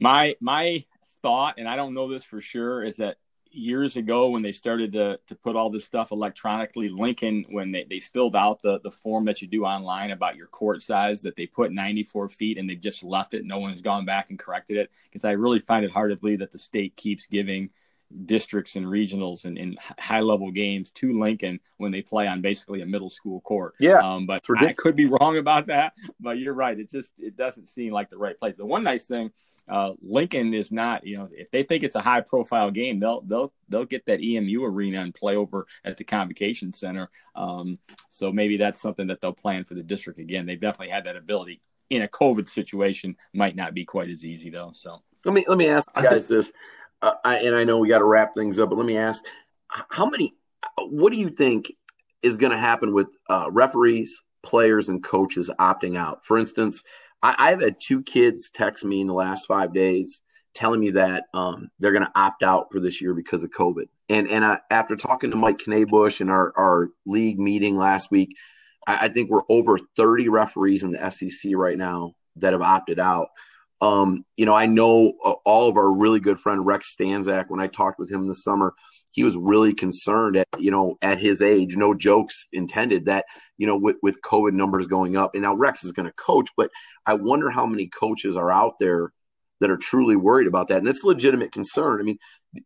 [0.00, 0.82] My my
[1.20, 3.18] thought, and I don't know this for sure, is that
[3.54, 7.84] years ago when they started to, to put all this stuff electronically, Lincoln, when they,
[7.84, 11.36] they filled out the, the form that you do online about your court size, that
[11.36, 13.44] they put 94 feet and they just left it.
[13.44, 16.40] No one's gone back and corrected it because I really find it hard to believe
[16.40, 17.70] that the state keeps giving
[18.26, 22.82] districts and regionals and, and high level games to Lincoln when they play on basically
[22.82, 23.74] a middle school court.
[23.80, 25.94] Yeah, um, but I could be wrong about that.
[26.20, 28.56] But you're right; it just it doesn't seem like the right place.
[28.56, 29.32] The one nice thing,
[29.68, 31.06] uh, Lincoln is not.
[31.06, 34.20] You know, if they think it's a high profile game, they'll they'll they'll get that
[34.22, 37.08] EMU arena and play over at the Convocation Center.
[37.34, 37.78] Um,
[38.10, 40.46] so maybe that's something that they'll plan for the district again.
[40.46, 41.60] They definitely had that ability
[41.90, 43.16] in a COVID situation.
[43.32, 44.72] Might not be quite as easy though.
[44.74, 46.52] So let me let me ask you guys this
[47.04, 49.24] uh, I, and I know we got to wrap things up, but let me ask:
[49.68, 50.34] How many?
[50.78, 51.72] What do you think
[52.22, 56.24] is going to happen with uh, referees, players, and coaches opting out?
[56.24, 56.82] For instance,
[57.24, 60.20] I, have had two kids text me in the last five days
[60.54, 63.88] telling me that um, they're going to opt out for this year because of COVID.
[64.08, 68.36] And and I, after talking to Mike Knabush in our our league meeting last week,
[68.86, 72.98] I, I think we're over 30 referees in the SEC right now that have opted
[72.98, 73.28] out.
[73.80, 77.46] Um, you know, I know uh, all of our really good friend Rex Stanzak.
[77.48, 78.74] When I talked with him this summer,
[79.14, 81.76] he was really concerned at you know at his age.
[81.76, 85.84] No jokes intended that you know with with COVID numbers going up, and now Rex
[85.84, 86.70] is going to coach, but
[87.06, 89.12] I wonder how many coaches are out there
[89.60, 92.00] that are truly worried about that, and that's a legitimate concern.
[92.00, 92.18] I mean,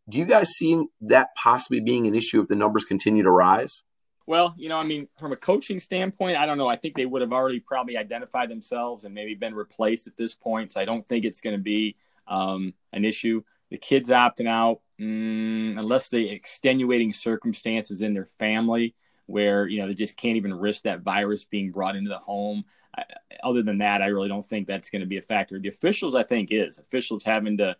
[0.09, 3.83] do you guys see that possibly being an issue if the numbers continue to rise?
[4.25, 6.67] Well, you know, I mean, from a coaching standpoint, I don't know.
[6.67, 10.33] I think they would have already probably identified themselves and maybe been replaced at this
[10.35, 10.71] point.
[10.71, 11.95] So I don't think it's going to be
[12.27, 13.43] um, an issue.
[13.69, 18.95] The kids opting out, mm, unless the extenuating circumstances in their family
[19.25, 22.65] where, you know, they just can't even risk that virus being brought into the home.
[22.97, 23.03] I,
[23.43, 25.59] other than that, I really don't think that's going to be a factor.
[25.59, 26.79] The officials, I think, is.
[26.79, 27.75] Officials having to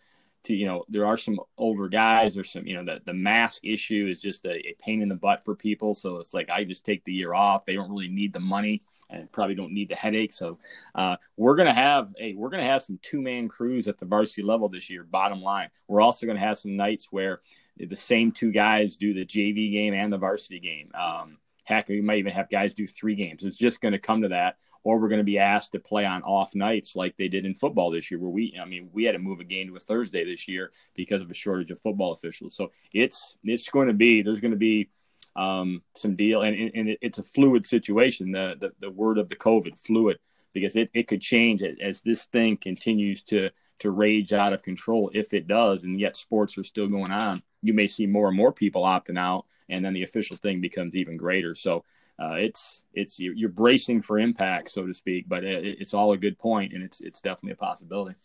[0.45, 3.65] to you know there are some older guys or some you know the, the mask
[3.65, 5.93] issue is just a, a, pain in the butt for people.
[5.93, 7.65] So it's like i just take the year off.
[7.65, 10.33] They don't really need the money and probably don't need the headache.
[10.33, 10.57] So
[10.95, 14.69] uh, we're to have a we're to have some two-man crews at the varsity level
[14.69, 15.69] this year bottom line.
[15.87, 17.41] We're also to have some nights where
[17.77, 20.91] the same two guys do the jv game and the varsity game.
[20.93, 23.43] Um, heck we might even have guys do three games.
[23.43, 26.23] It's just to come to that or we're going to be asked to play on
[26.23, 29.13] off nights like they did in football this year, where we, I mean, we had
[29.13, 32.13] to move a game to a Thursday this year because of a shortage of football
[32.13, 32.55] officials.
[32.55, 34.89] So it's it's going to be there's going to be
[35.35, 38.31] um, some deal, and, and it's a fluid situation.
[38.31, 40.19] The, the the word of the COVID, fluid,
[40.53, 43.49] because it, it could change as this thing continues to
[43.79, 45.11] to rage out of control.
[45.13, 48.37] If it does, and yet sports are still going on, you may see more and
[48.37, 51.55] more people opting out, and then the official thing becomes even greater.
[51.55, 51.83] So
[52.21, 55.29] uh, it's it's you're bracing for impact, so to speak.
[55.29, 58.15] But it, it's all a good point, and it's it's definitely a possibility.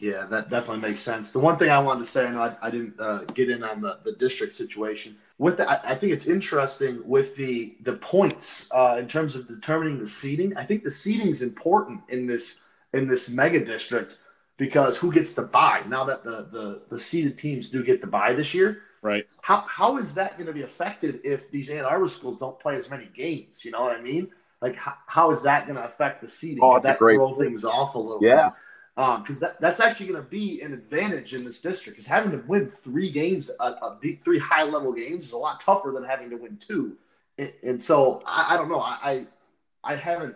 [0.00, 1.30] Yeah, that definitely makes sense.
[1.30, 3.62] The one thing I wanted to say, I know I, I didn't uh, get in
[3.62, 5.16] on the, the district situation.
[5.36, 9.46] With the, I, I, think it's interesting with the the points uh, in terms of
[9.46, 10.56] determining the seating.
[10.56, 12.62] I think the seating is important in this
[12.94, 14.18] in this mega district
[14.56, 18.06] because who gets the buy now that the the the seeded teams do get the
[18.06, 19.26] buy this year Right.
[19.42, 22.74] How how is that going to be affected if these Ann Arbor schools don't play
[22.74, 23.62] as many games?
[23.62, 24.30] You know what I mean?
[24.62, 26.64] Like how, how is that going to affect the seeding?
[26.64, 28.52] Oh, that great throw things off a little yeah.
[28.96, 31.98] because um, that, that's actually going to be an advantage in this district.
[31.98, 35.60] Because having to win three games, uh, uh, three high level games, is a lot
[35.60, 36.96] tougher than having to win two.
[37.36, 38.80] And, and so I, I, don't know.
[38.80, 39.26] I,
[39.84, 40.34] I haven't.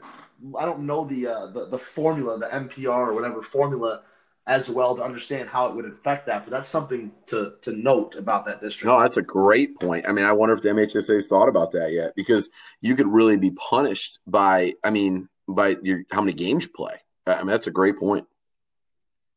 [0.59, 4.03] I don't know the, uh, the the formula, the MPR or whatever formula
[4.49, 6.45] as well to understand how it would affect that.
[6.45, 8.87] But that's something to to note about that district.
[8.87, 10.07] No, that's a great point.
[10.09, 12.49] I mean, I wonder if the MHSA's thought about that yet because
[12.81, 16.97] you could really be punished by, I mean, by your how many games you play.
[17.27, 18.27] I mean, that's a great point.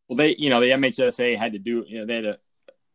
[0.07, 2.37] Well, they, you know, the MHSA had to do, you know, they had a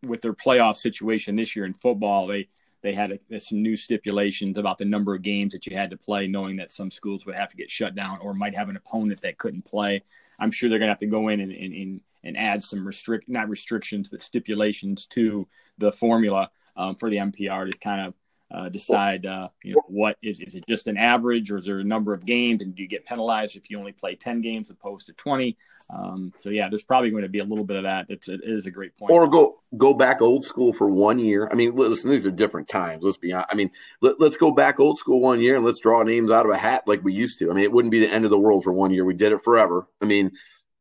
[0.03, 2.27] with their playoff situation this year in football.
[2.27, 2.49] They
[2.83, 5.97] they had a, some new stipulations about the number of games that you had to
[5.97, 8.77] play, knowing that some schools would have to get shut down or might have an
[8.77, 10.03] opponent that couldn't play.
[10.39, 13.29] I'm sure they're going to have to go in and, and, and add some restrict
[13.29, 15.47] not restrictions but stipulations to
[15.79, 18.15] the formula um, for the MPR to kind of
[18.53, 21.81] uh, decide uh, you know what is is it just an average or is there
[21.81, 24.71] a number of games and do you get penalized if you only play 10 games
[24.71, 25.57] opposed to 20
[25.91, 28.07] um, so yeah there's probably going to be a little bit of that.
[28.09, 29.11] It's, it is a great point.
[29.11, 31.49] Or go go back old school for one year.
[31.51, 33.03] I mean listen these are different times.
[33.03, 33.71] Let's be honest i mean
[34.01, 36.59] let, let's go back old school one year and let's draw names out of a
[36.59, 37.51] hat like we used to.
[37.51, 39.05] I mean it wouldn't be the end of the world for one year.
[39.05, 39.89] We did it forever.
[40.01, 40.31] I mean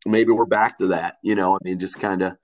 [0.06, 2.38] maybe we're back to that you know i mean just kind of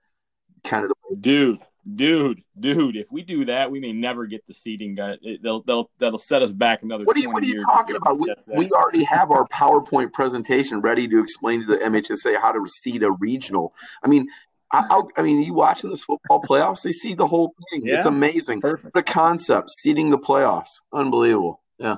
[0.64, 1.58] kind of the- dude
[1.94, 4.94] dude, dude, if we do that, we may never get the seating.
[4.94, 7.04] Guy, they'll, they'll, that'll set us back another.
[7.04, 8.18] What are you, what are you talking about?
[8.18, 12.66] We, we already have our PowerPoint presentation ready to explain to the MHSA how to
[12.66, 13.74] seed a regional.
[14.02, 14.28] I mean,
[14.72, 16.82] I, I, mean, you watching this football playoffs?
[16.82, 17.82] They see the whole thing.
[17.84, 18.62] Yeah, it's amazing.
[18.62, 18.94] Perfect.
[18.94, 21.60] The concept, seeding the playoffs, unbelievable.
[21.78, 21.96] Yeah.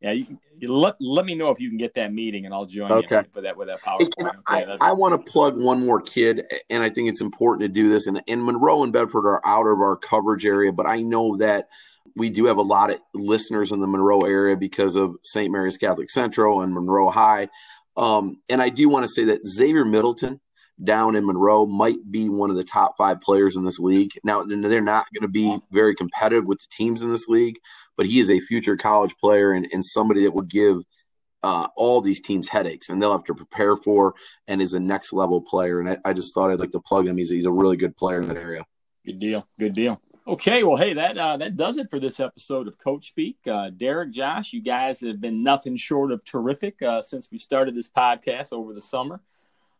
[0.00, 2.66] Yeah, you, you let let me know if you can get that meeting, and I'll
[2.66, 3.16] join okay.
[3.16, 4.12] you with that with that PowerPoint.
[4.48, 7.62] Hey, okay, I, I want to plug one more kid, and I think it's important
[7.62, 8.06] to do this.
[8.06, 11.68] And, and Monroe and Bedford are out of our coverage area, but I know that
[12.14, 15.50] we do have a lot of listeners in the Monroe area because of St.
[15.50, 17.48] Mary's Catholic Central and Monroe High.
[17.96, 20.40] Um, and I do want to say that Xavier Middleton
[20.82, 24.12] down in Monroe might be one of the top five players in this league.
[24.24, 27.58] Now, they're not going to be very competitive with the teams in this league,
[27.96, 30.78] but he is a future college player and, and somebody that would give
[31.42, 34.14] uh, all these teams headaches and they'll have to prepare for
[34.46, 35.80] and is a next level player.
[35.80, 37.16] And I, I just thought I'd like to plug him.
[37.16, 38.64] He's, he's a really good player in that area.
[39.04, 39.48] Good deal.
[39.58, 40.00] Good deal.
[40.26, 43.38] Okay, well, hey, that uh, that does it for this episode of Coach Speak.
[43.50, 47.74] Uh, Derek, Josh, you guys have been nothing short of terrific uh, since we started
[47.74, 49.22] this podcast over the summer.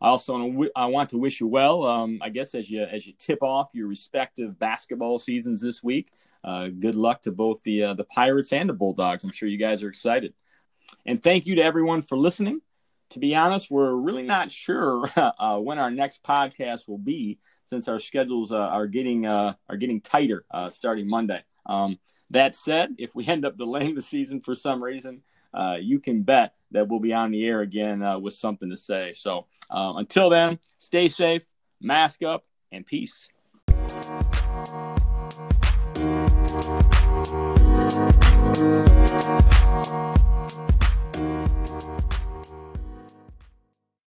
[0.00, 1.84] I also I want to wish you well.
[1.84, 6.10] Um, I guess as you as you tip off your respective basketball seasons this week,
[6.44, 9.24] uh, good luck to both the uh, the Pirates and the Bulldogs.
[9.24, 10.34] I'm sure you guys are excited.
[11.04, 12.60] And thank you to everyone for listening.
[13.10, 17.88] To be honest, we're really not sure uh, when our next podcast will be, since
[17.88, 21.42] our schedules uh, are getting uh, are getting tighter uh, starting Monday.
[21.66, 21.98] Um,
[22.30, 25.22] that said, if we end up delaying the season for some reason,
[25.54, 28.76] uh, you can bet that we'll be on the air again uh, with something to
[28.76, 29.12] say.
[29.12, 31.44] So uh, until then, stay safe,
[31.80, 33.28] mask up, and peace.